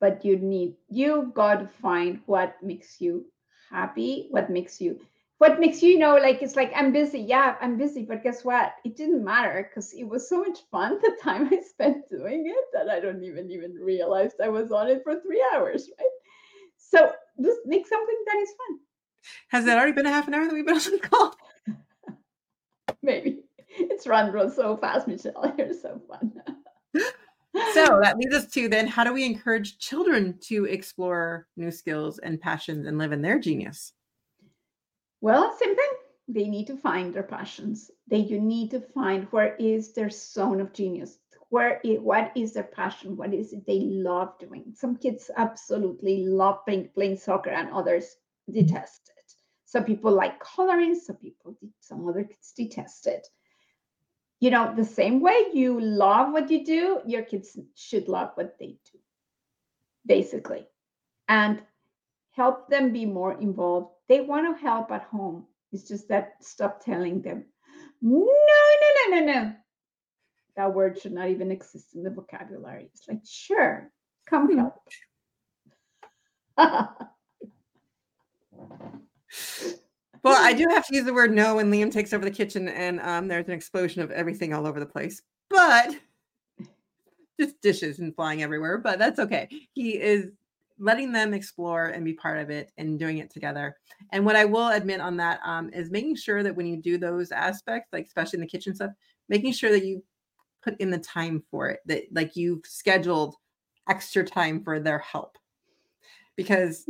but 0.00 0.24
you 0.24 0.36
need 0.36 0.74
you 0.88 1.30
got 1.34 1.60
to 1.60 1.68
find 1.80 2.20
what 2.26 2.56
makes 2.62 3.00
you 3.00 3.24
happy 3.70 4.26
what 4.30 4.50
makes 4.50 4.80
you 4.80 4.98
what 5.42 5.58
makes 5.58 5.82
you 5.82 5.98
know 5.98 6.14
like 6.16 6.40
it's 6.40 6.56
like 6.56 6.72
i'm 6.76 6.92
busy 6.92 7.20
yeah 7.20 7.56
i'm 7.60 7.76
busy 7.76 8.04
but 8.04 8.22
guess 8.22 8.44
what 8.44 8.74
it 8.84 8.96
didn't 8.96 9.24
matter 9.24 9.68
because 9.68 9.92
it 9.92 10.04
was 10.04 10.28
so 10.28 10.40
much 10.40 10.58
fun 10.70 10.98
the 11.02 11.16
time 11.20 11.48
i 11.52 11.60
spent 11.60 12.08
doing 12.08 12.44
it 12.46 12.64
that 12.72 12.88
i 12.88 13.00
don't 13.00 13.24
even 13.24 13.50
even 13.50 13.72
realized 13.74 14.36
i 14.42 14.48
was 14.48 14.70
on 14.70 14.88
it 14.88 15.02
for 15.02 15.20
three 15.20 15.44
hours 15.52 15.90
right 15.98 16.08
so 16.92 17.10
just 17.42 17.60
make 17.64 17.86
something 17.86 18.24
that 18.26 18.36
is 18.36 18.48
fun. 18.50 18.78
Has 19.48 19.64
that 19.64 19.76
already 19.76 19.92
been 19.92 20.06
a 20.06 20.10
half 20.10 20.28
an 20.28 20.34
hour 20.34 20.44
that 20.44 20.52
we've 20.52 20.66
been 20.66 20.76
on 20.76 20.90
the 20.90 20.98
call? 20.98 21.34
Maybe. 23.02 23.40
It's 23.68 24.06
run 24.06 24.30
run 24.32 24.52
so 24.52 24.76
fast, 24.76 25.08
Michelle. 25.08 25.54
You're 25.56 25.72
so 25.72 26.00
fun. 26.06 26.32
so 27.72 28.00
that 28.02 28.18
leads 28.18 28.34
us 28.34 28.46
to 28.52 28.68
then 28.68 28.86
how 28.86 29.04
do 29.04 29.14
we 29.14 29.24
encourage 29.24 29.78
children 29.78 30.36
to 30.42 30.66
explore 30.66 31.46
new 31.56 31.70
skills 31.70 32.18
and 32.18 32.40
passions 32.40 32.86
and 32.86 32.98
live 32.98 33.12
in 33.12 33.22
their 33.22 33.38
genius? 33.38 33.94
Well, 35.22 35.56
same 35.56 35.76
thing. 35.76 35.92
They 36.26 36.48
need 36.48 36.66
to 36.66 36.76
find 36.76 37.14
their 37.14 37.22
passions. 37.22 37.92
They 38.08 38.18
you 38.18 38.40
need 38.40 38.72
to 38.72 38.80
find 38.80 39.28
where 39.30 39.54
is 39.54 39.92
their 39.92 40.10
zone 40.10 40.60
of 40.60 40.72
genius? 40.72 41.16
Where 41.48 41.80
it, 41.84 42.02
what 42.02 42.32
is 42.34 42.54
their 42.54 42.64
passion? 42.64 43.16
What 43.16 43.32
is 43.32 43.52
it 43.52 43.64
they 43.64 43.78
love 43.78 44.36
doing? 44.40 44.72
Some 44.74 44.96
kids 44.96 45.30
absolutely 45.36 46.26
love 46.26 46.64
playing, 46.66 46.88
playing 46.94 47.18
soccer 47.18 47.50
and 47.50 47.70
others 47.70 48.16
detest 48.50 49.12
it. 49.16 49.34
Some 49.64 49.84
people 49.84 50.12
like 50.12 50.40
coloring 50.40 50.96
some 50.96 51.16
people 51.16 51.56
some 51.78 52.08
other 52.08 52.24
kids 52.24 52.52
detest 52.56 53.06
it. 53.06 53.28
You 54.40 54.50
know 54.50 54.74
the 54.74 54.84
same 54.84 55.20
way 55.20 55.36
you 55.54 55.80
love 55.80 56.32
what 56.32 56.50
you 56.50 56.64
do 56.64 57.00
your 57.06 57.22
kids 57.22 57.56
should 57.76 58.08
love 58.08 58.32
what 58.34 58.58
they 58.58 58.78
do 58.92 58.98
basically. 60.04 60.66
And 61.28 61.62
help 62.32 62.68
them 62.68 62.92
be 62.92 63.06
more 63.06 63.40
involved 63.40 63.94
they 64.08 64.20
want 64.20 64.46
to 64.46 64.62
help 64.62 64.90
at 64.90 65.04
home 65.04 65.46
it's 65.72 65.88
just 65.88 66.08
that 66.08 66.34
stop 66.40 66.84
telling 66.84 67.22
them 67.22 67.44
no 68.00 68.18
no 68.18 69.10
no 69.10 69.20
no 69.20 69.32
no 69.32 69.52
that 70.56 70.72
word 70.72 71.00
should 71.00 71.12
not 71.12 71.28
even 71.28 71.50
exist 71.50 71.94
in 71.94 72.02
the 72.02 72.10
vocabulary. 72.10 72.90
It's 72.92 73.08
like, 73.08 73.20
sure, 73.24 73.90
come 74.26 74.48
hmm. 74.48 74.58
help. 74.58 74.74
well, 80.22 80.36
I 80.38 80.52
do 80.52 80.68
have 80.68 80.86
to 80.86 80.94
use 80.94 81.06
the 81.06 81.14
word 81.14 81.32
no 81.32 81.56
when 81.56 81.70
Liam 81.70 81.90
takes 81.90 82.12
over 82.12 82.24
the 82.24 82.30
kitchen 82.30 82.68
and 82.68 83.00
um, 83.00 83.28
there's 83.28 83.46
an 83.46 83.54
explosion 83.54 84.02
of 84.02 84.10
everything 84.10 84.52
all 84.52 84.66
over 84.66 84.78
the 84.78 84.86
place. 84.86 85.22
But 85.48 85.96
just 87.40 87.60
dishes 87.62 87.98
and 87.98 88.14
flying 88.14 88.42
everywhere, 88.42 88.76
but 88.78 88.98
that's 88.98 89.18
okay. 89.18 89.48
He 89.72 89.92
is 89.92 90.26
letting 90.82 91.12
them 91.12 91.32
explore 91.32 91.86
and 91.86 92.04
be 92.04 92.12
part 92.12 92.38
of 92.38 92.50
it 92.50 92.72
and 92.76 92.98
doing 92.98 93.18
it 93.18 93.30
together. 93.30 93.76
And 94.10 94.26
what 94.26 94.36
I 94.36 94.44
will 94.44 94.68
admit 94.68 95.00
on 95.00 95.16
that 95.18 95.40
um, 95.44 95.70
is 95.72 95.90
making 95.90 96.16
sure 96.16 96.42
that 96.42 96.54
when 96.54 96.66
you 96.66 96.76
do 96.76 96.98
those 96.98 97.30
aspects, 97.30 97.90
like 97.92 98.06
especially 98.06 98.38
in 98.38 98.40
the 98.42 98.48
kitchen 98.48 98.74
stuff, 98.74 98.90
making 99.28 99.52
sure 99.52 99.70
that 99.70 99.84
you 99.84 100.02
put 100.62 100.78
in 100.80 100.90
the 100.90 100.98
time 100.98 101.42
for 101.50 101.68
it 101.68 101.80
that 101.86 102.04
like 102.12 102.36
you've 102.36 102.64
scheduled 102.64 103.36
extra 103.88 104.24
time 104.24 104.62
for 104.62 104.78
their 104.78 104.98
help 104.98 105.36
because 106.36 106.86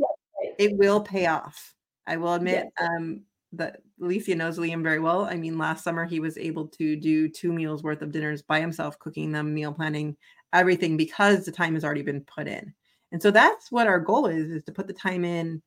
it 0.58 0.76
will 0.76 1.00
pay 1.00 1.24
off 1.26 1.74
i 2.06 2.18
will 2.18 2.34
admit 2.34 2.66
um 2.78 3.22
that 3.52 3.80
Alicia 4.00 4.34
knows 4.34 4.58
Liam 4.58 4.82
very 4.82 4.98
well. 4.98 5.26
I 5.26 5.36
mean, 5.36 5.58
last 5.58 5.84
summer 5.84 6.06
he 6.06 6.20
was 6.20 6.38
able 6.38 6.66
to 6.68 6.96
do 6.96 7.28
two 7.28 7.52
meals 7.52 7.82
worth 7.82 8.02
of 8.02 8.10
dinners 8.10 8.42
by 8.42 8.60
himself, 8.60 8.98
cooking 8.98 9.30
them, 9.30 9.52
meal 9.52 9.72
planning, 9.72 10.16
everything 10.52 10.96
because 10.96 11.44
the 11.44 11.52
time 11.52 11.74
has 11.74 11.84
already 11.84 12.02
been 12.02 12.22
put 12.22 12.48
in. 12.48 12.72
And 13.12 13.22
so 13.22 13.30
that's 13.30 13.70
what 13.70 13.86
our 13.86 14.00
goal 14.00 14.26
is: 14.26 14.50
is 14.50 14.64
to 14.64 14.72
put 14.72 14.86
the 14.86 14.92
time 14.92 15.24
in 15.24 15.62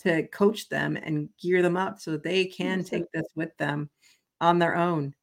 to 0.00 0.26
coach 0.28 0.68
them 0.68 0.96
and 0.96 1.28
gear 1.40 1.62
them 1.62 1.76
up 1.76 2.00
so 2.00 2.12
that 2.12 2.22
they 2.22 2.44
can 2.44 2.84
take 2.84 3.10
this 3.12 3.26
with 3.34 3.56
them 3.58 3.90
on 4.40 4.58
their 4.58 4.76
own. 4.76 5.14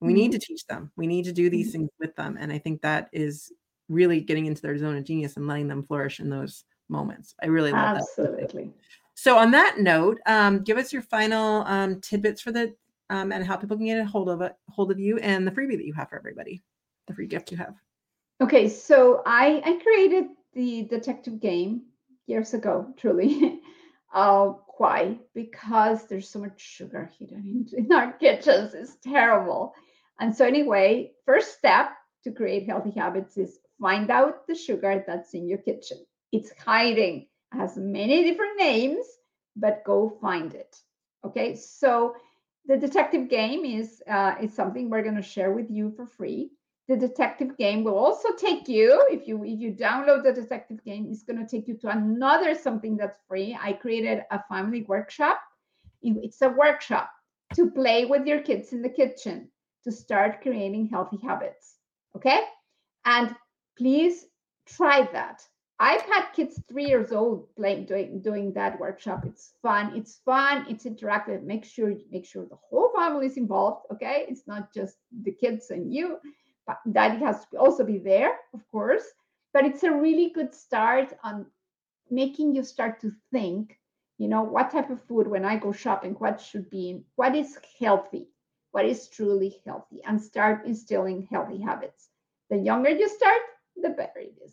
We 0.00 0.12
need 0.12 0.32
to 0.32 0.38
mm-hmm. 0.38 0.52
teach 0.52 0.66
them. 0.66 0.92
We 0.96 1.06
need 1.06 1.24
to 1.24 1.32
do 1.32 1.48
these 1.48 1.68
mm-hmm. 1.68 1.78
things 1.78 1.90
with 1.98 2.14
them. 2.16 2.36
And 2.38 2.52
I 2.52 2.58
think 2.58 2.82
that 2.82 3.08
is 3.12 3.50
really 3.88 4.20
getting 4.20 4.46
into 4.46 4.60
their 4.60 4.76
zone 4.76 4.96
of 4.96 5.04
genius 5.04 5.36
and 5.36 5.46
letting 5.46 5.68
them 5.68 5.84
flourish 5.84 6.20
in 6.20 6.28
those 6.28 6.64
moments. 6.88 7.34
I 7.42 7.46
really 7.46 7.72
love 7.72 7.96
Absolutely. 7.96 8.36
that. 8.36 8.44
Absolutely. 8.44 8.72
So 9.14 9.38
on 9.38 9.50
that 9.52 9.78
note, 9.78 10.18
um, 10.26 10.62
give 10.62 10.76
us 10.76 10.92
your 10.92 11.02
final 11.02 11.62
um, 11.62 12.00
tidbits 12.00 12.42
for 12.42 12.52
the 12.52 12.74
um, 13.08 13.32
and 13.32 13.46
how 13.46 13.56
people 13.56 13.76
can 13.76 13.86
get 13.86 13.98
a 13.98 14.04
hold 14.04 14.28
of 14.28 14.42
it, 14.42 14.52
hold 14.68 14.90
of 14.90 14.98
you 14.98 15.18
and 15.18 15.46
the 15.46 15.52
freebie 15.52 15.76
that 15.76 15.86
you 15.86 15.94
have 15.94 16.10
for 16.10 16.16
everybody, 16.16 16.62
the 17.06 17.14
free 17.14 17.26
gift 17.26 17.50
you 17.50 17.56
have. 17.56 17.74
Okay, 18.42 18.68
so 18.68 19.22
I 19.24 19.62
I 19.64 19.80
created 19.82 20.26
the 20.56 20.84
detective 20.84 21.38
game 21.38 21.82
years 22.26 22.54
ago, 22.54 22.92
truly. 22.96 23.60
uh, 24.14 24.54
why? 24.78 25.18
Because 25.34 26.06
there's 26.06 26.28
so 26.28 26.40
much 26.40 26.60
sugar 26.60 27.12
hidden 27.18 27.66
in, 27.72 27.84
in 27.84 27.92
our 27.92 28.12
kitchens. 28.20 28.74
It's 28.74 28.96
terrible. 28.96 29.74
And 30.18 30.34
so, 30.34 30.46
anyway, 30.46 31.12
first 31.26 31.56
step 31.58 31.90
to 32.24 32.32
create 32.32 32.66
healthy 32.66 32.90
habits 32.90 33.36
is 33.36 33.58
find 33.80 34.10
out 34.10 34.46
the 34.46 34.54
sugar 34.54 35.04
that's 35.06 35.34
in 35.34 35.46
your 35.46 35.58
kitchen. 35.58 35.98
It's 36.32 36.50
hiding, 36.58 37.26
it 37.52 37.56
has 37.56 37.76
many 37.76 38.24
different 38.24 38.58
names, 38.58 39.06
but 39.54 39.84
go 39.84 40.18
find 40.20 40.54
it. 40.54 40.74
Okay, 41.24 41.54
so 41.54 42.14
the 42.66 42.78
detective 42.78 43.28
game 43.28 43.64
is 43.64 44.02
uh, 44.08 44.36
is 44.40 44.54
something 44.54 44.88
we're 44.88 45.02
going 45.02 45.16
to 45.16 45.22
share 45.22 45.52
with 45.52 45.70
you 45.70 45.92
for 45.96 46.06
free. 46.06 46.50
The 46.88 46.96
detective 46.96 47.56
game 47.58 47.82
will 47.82 47.98
also 47.98 48.28
take 48.36 48.68
you 48.68 49.04
if 49.10 49.26
you 49.26 49.44
if 49.44 49.58
you 49.58 49.72
download 49.72 50.22
the 50.22 50.32
detective 50.32 50.84
game, 50.84 51.08
it's 51.10 51.24
going 51.24 51.44
to 51.44 51.46
take 51.46 51.66
you 51.66 51.76
to 51.78 51.88
another 51.88 52.54
something 52.54 52.96
that's 52.96 53.18
free. 53.28 53.58
I 53.60 53.72
created 53.72 54.22
a 54.30 54.42
family 54.48 54.82
workshop. 54.82 55.40
It's 56.02 56.42
a 56.42 56.48
workshop 56.48 57.10
to 57.54 57.70
play 57.70 58.04
with 58.04 58.26
your 58.26 58.40
kids 58.40 58.72
in 58.72 58.82
the 58.82 58.88
kitchen 58.88 59.48
to 59.82 59.90
start 59.90 60.42
creating 60.42 60.88
healthy 60.88 61.18
habits. 61.22 61.76
Okay. 62.14 62.40
And 63.04 63.34
please 63.76 64.26
try 64.66 65.08
that. 65.12 65.42
I've 65.78 66.02
had 66.02 66.32
kids 66.34 66.62
three 66.70 66.86
years 66.86 67.12
old 67.12 67.54
playing 67.56 67.84
doing 67.86 68.22
doing 68.22 68.52
that 68.54 68.80
workshop. 68.80 69.24
It's 69.26 69.52
fun. 69.60 69.94
It's 69.94 70.20
fun. 70.24 70.66
It's 70.68 70.86
interactive. 70.86 71.42
Make 71.42 71.64
sure 71.64 71.92
make 72.10 72.24
sure 72.24 72.46
the 72.46 72.56
whole 72.56 72.92
family 72.96 73.26
is 73.26 73.36
involved. 73.36 73.86
Okay, 73.92 74.24
it's 74.28 74.46
not 74.46 74.72
just 74.72 74.96
the 75.24 75.32
kids 75.32 75.70
and 75.70 75.92
you. 75.92 76.18
Daddy 76.90 77.24
has 77.24 77.46
to 77.52 77.58
also 77.58 77.84
be 77.84 77.98
there, 77.98 78.32
of 78.54 78.60
course. 78.70 79.04
But 79.52 79.64
it's 79.64 79.84
a 79.84 79.92
really 79.92 80.30
good 80.30 80.54
start 80.54 81.16
on 81.24 81.46
making 82.10 82.54
you 82.54 82.62
start 82.62 83.00
to 83.00 83.12
think. 83.32 83.78
You 84.18 84.28
know 84.28 84.42
what 84.42 84.70
type 84.70 84.90
of 84.90 85.02
food 85.04 85.26
when 85.28 85.44
I 85.44 85.56
go 85.56 85.72
shopping, 85.72 86.14
what 86.14 86.40
should 86.40 86.70
be 86.70 86.90
in, 86.90 87.04
what 87.16 87.36
is 87.36 87.58
healthy, 87.78 88.28
what 88.70 88.86
is 88.86 89.08
truly 89.08 89.60
healthy 89.66 90.00
and 90.06 90.20
start 90.20 90.66
instilling 90.66 91.28
healthy 91.30 91.60
habits. 91.60 92.08
The 92.48 92.56
younger 92.56 92.90
you 92.90 93.08
start, 93.08 93.40
the 93.76 93.90
better 93.90 94.20
it 94.20 94.34
is. 94.44 94.52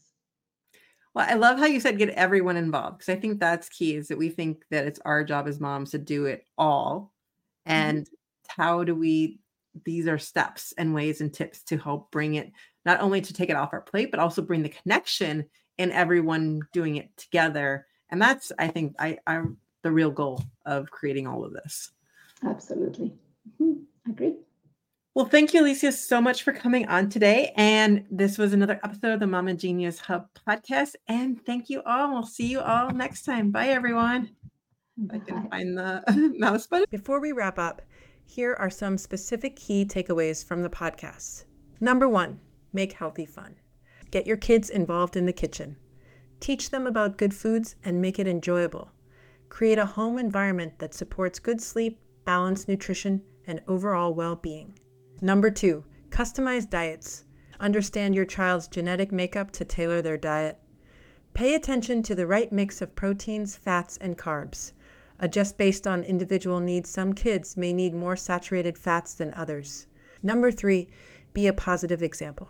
Well, 1.13 1.27
I 1.29 1.35
love 1.35 1.59
how 1.59 1.65
you 1.65 1.79
said 1.79 1.97
get 1.97 2.09
everyone 2.09 2.57
involved 2.57 2.99
because 2.99 3.15
I 3.15 3.19
think 3.19 3.39
that's 3.39 3.69
key 3.69 3.95
is 3.95 4.07
that 4.07 4.17
we 4.17 4.29
think 4.29 4.63
that 4.71 4.85
it's 4.85 4.99
our 5.05 5.23
job 5.23 5.47
as 5.47 5.59
moms 5.59 5.91
to 5.91 5.97
do 5.97 6.25
it 6.25 6.45
all. 6.57 7.13
Mm-hmm. 7.67 7.71
And 7.71 8.05
mm-hmm. 8.05 8.61
how 8.61 8.83
do 8.83 8.95
we 8.95 9.39
these 9.85 10.07
are 10.07 10.17
steps 10.17 10.73
and 10.77 10.93
ways 10.93 11.21
and 11.21 11.33
tips 11.33 11.63
to 11.63 11.77
help 11.77 12.11
bring 12.11 12.35
it 12.35 12.51
not 12.85 13.01
only 13.01 13.21
to 13.21 13.33
take 13.33 13.49
it 13.49 13.55
off 13.55 13.73
our 13.73 13.81
plate, 13.81 14.11
but 14.11 14.19
also 14.19 14.41
bring 14.41 14.63
the 14.63 14.69
connection 14.69 15.45
and 15.77 15.91
everyone 15.91 16.61
doing 16.71 16.97
it 16.97 17.15
together. 17.17 17.87
And 18.09 18.21
that's, 18.21 18.51
I 18.59 18.67
think, 18.67 18.95
I, 18.99 19.17
I 19.25 19.43
the 19.83 19.91
real 19.91 20.11
goal 20.11 20.41
of 20.65 20.89
creating 20.89 21.27
all 21.27 21.43
of 21.43 21.53
this. 21.53 21.91
Absolutely. 22.43 23.13
Mm-hmm. 23.61 24.11
Agree. 24.11 24.35
Well, 25.15 25.25
thank 25.25 25.53
you, 25.53 25.61
Alicia, 25.61 25.91
so 25.91 26.19
much 26.19 26.41
for 26.41 26.51
coming 26.51 26.87
on 26.87 27.07
today. 27.07 27.53
And 27.55 28.03
this 28.09 28.39
was 28.39 28.51
another 28.51 28.79
episode 28.83 29.13
of 29.13 29.19
the 29.19 29.27
Mama 29.27 29.53
Genius 29.53 29.99
Hub 29.99 30.27
podcast. 30.47 30.95
And 31.07 31.43
thank 31.45 31.69
you 31.69 31.83
all. 31.85 32.11
We'll 32.11 32.23
see 32.23 32.47
you 32.47 32.61
all 32.61 32.89
next 32.89 33.23
time. 33.23 33.51
Bye, 33.51 33.67
everyone. 33.69 34.31
Bye. 34.97 35.17
I 35.17 35.19
can 35.19 35.49
find 35.49 35.77
the 35.77 36.33
mouse 36.39 36.65
button. 36.65 36.87
Before 36.89 37.19
we 37.19 37.31
wrap 37.31 37.59
up, 37.59 37.83
here 38.25 38.55
are 38.59 38.69
some 38.69 38.97
specific 38.97 39.55
key 39.55 39.85
takeaways 39.85 40.43
from 40.43 40.63
the 40.63 40.69
podcast. 40.69 41.45
Number 41.79 42.07
one, 42.07 42.39
make 42.71 42.93
healthy 42.93 43.25
fun. 43.25 43.55
Get 44.11 44.27
your 44.27 44.37
kids 44.37 44.69
involved 44.69 45.15
in 45.15 45.25
the 45.25 45.33
kitchen. 45.33 45.77
Teach 46.39 46.69
them 46.69 46.85
about 46.85 47.17
good 47.17 47.33
foods 47.33 47.75
and 47.83 48.01
make 48.01 48.19
it 48.19 48.27
enjoyable. 48.27 48.91
Create 49.49 49.77
a 49.77 49.85
home 49.85 50.17
environment 50.17 50.79
that 50.79 50.93
supports 50.93 51.39
good 51.39 51.61
sleep, 51.61 51.99
balanced 52.25 52.67
nutrition, 52.67 53.21
and 53.45 53.61
overall 53.67 54.13
well 54.13 54.35
being. 54.35 54.77
Number 55.21 55.51
two, 55.51 55.83
customize 56.09 56.69
diets. 56.69 57.25
Understand 57.59 58.15
your 58.15 58.25
child's 58.25 58.67
genetic 58.67 59.11
makeup 59.11 59.51
to 59.51 59.65
tailor 59.65 60.01
their 60.01 60.17
diet. 60.17 60.59
Pay 61.33 61.55
attention 61.55 62.03
to 62.03 62.13
the 62.13 62.27
right 62.27 62.51
mix 62.51 62.81
of 62.81 62.95
proteins, 62.95 63.55
fats, 63.55 63.97
and 63.97 64.17
carbs. 64.17 64.73
Uh, 65.19 65.25
Adjust 65.25 65.57
based 65.57 65.87
on 65.87 66.03
individual 66.03 66.59
needs. 66.59 66.89
Some 66.89 67.13
kids 67.13 67.57
may 67.57 67.73
need 67.73 67.93
more 67.93 68.15
saturated 68.15 68.77
fats 68.77 69.13
than 69.13 69.33
others. 69.33 69.87
Number 70.21 70.51
three, 70.51 70.89
be 71.33 71.47
a 71.47 71.53
positive 71.53 72.03
example. 72.03 72.49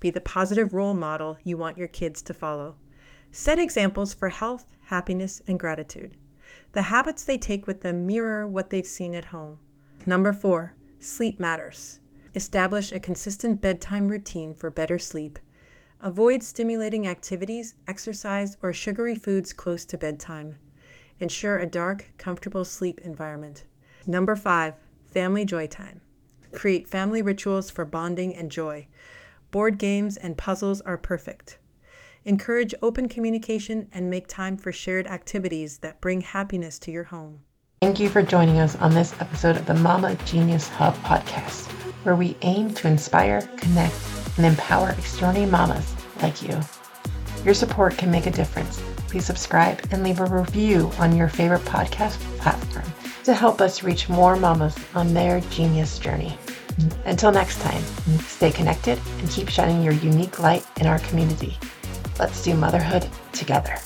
Be 0.00 0.10
the 0.10 0.20
positive 0.20 0.72
role 0.72 0.94
model 0.94 1.38
you 1.44 1.56
want 1.56 1.76
your 1.76 1.88
kids 1.88 2.22
to 2.22 2.34
follow. 2.34 2.76
Set 3.32 3.58
examples 3.58 4.14
for 4.14 4.30
health, 4.30 4.72
happiness, 4.86 5.42
and 5.46 5.58
gratitude. 5.60 6.16
The 6.72 6.82
habits 6.82 7.24
they 7.24 7.38
take 7.38 7.66
with 7.66 7.82
them 7.82 8.06
mirror 8.06 8.46
what 8.46 8.70
they've 8.70 8.86
seen 8.86 9.14
at 9.14 9.26
home. 9.26 9.58
Number 10.06 10.32
four, 10.32 10.74
sleep 10.98 11.38
matters. 11.38 12.00
Establish 12.34 12.92
a 12.92 13.00
consistent 13.00 13.60
bedtime 13.60 14.08
routine 14.08 14.54
for 14.54 14.70
better 14.70 14.98
sleep. 14.98 15.38
Avoid 16.00 16.42
stimulating 16.42 17.06
activities, 17.06 17.74
exercise, 17.86 18.56
or 18.62 18.72
sugary 18.72 19.14
foods 19.14 19.52
close 19.52 19.84
to 19.84 19.98
bedtime. 19.98 20.56
Ensure 21.20 21.58
a 21.58 21.66
dark, 21.66 22.10
comfortable 22.18 22.64
sleep 22.64 23.00
environment. 23.02 23.64
Number 24.06 24.34
five, 24.34 24.74
family 25.04 25.44
joy 25.44 25.66
time. 25.66 26.00
Create 26.52 26.88
family 26.88 27.22
rituals 27.22 27.70
for 27.70 27.84
bonding 27.84 28.34
and 28.34 28.50
joy. 28.50 28.88
Board 29.50 29.78
games 29.78 30.16
and 30.16 30.36
puzzles 30.36 30.80
are 30.80 30.98
perfect. 30.98 31.58
Encourage 32.24 32.74
open 32.82 33.08
communication 33.08 33.88
and 33.92 34.10
make 34.10 34.26
time 34.26 34.56
for 34.56 34.72
shared 34.72 35.06
activities 35.06 35.78
that 35.78 36.00
bring 36.00 36.20
happiness 36.20 36.78
to 36.80 36.90
your 36.90 37.04
home. 37.04 37.40
Thank 37.80 38.00
you 38.00 38.08
for 38.08 38.22
joining 38.22 38.58
us 38.58 38.76
on 38.76 38.92
this 38.92 39.14
episode 39.20 39.56
of 39.56 39.66
the 39.66 39.74
Mama 39.74 40.16
Genius 40.24 40.68
Hub 40.68 40.94
podcast 40.96 41.70
where 42.04 42.16
we 42.16 42.36
aim 42.42 42.72
to 42.74 42.88
inspire, 42.88 43.42
connect, 43.56 43.94
and 44.36 44.46
empower 44.46 44.90
extraordinary 44.90 45.50
mamas 45.50 45.94
like 46.22 46.42
you. 46.42 46.58
Your 47.44 47.54
support 47.54 47.96
can 47.96 48.10
make 48.10 48.26
a 48.26 48.30
difference. 48.30 48.82
Please 49.10 49.26
subscribe 49.26 49.80
and 49.90 50.04
leave 50.04 50.20
a 50.20 50.26
review 50.26 50.88
on 50.98 51.16
your 51.16 51.26
favorite 51.26 51.62
podcast 51.62 52.16
platform 52.38 52.84
to 53.24 53.34
help 53.34 53.60
us 53.60 53.82
reach 53.82 54.08
more 54.08 54.36
mamas 54.36 54.76
on 54.94 55.12
their 55.12 55.40
genius 55.50 55.98
journey. 55.98 56.38
Until 57.04 57.32
next 57.32 57.60
time, 57.60 57.82
stay 58.20 58.52
connected 58.52 59.00
and 59.18 59.28
keep 59.28 59.48
shining 59.48 59.82
your 59.82 59.94
unique 59.94 60.38
light 60.38 60.64
in 60.80 60.86
our 60.86 61.00
community. 61.00 61.58
Let's 62.20 62.42
do 62.44 62.54
motherhood 62.54 63.08
together. 63.32 63.76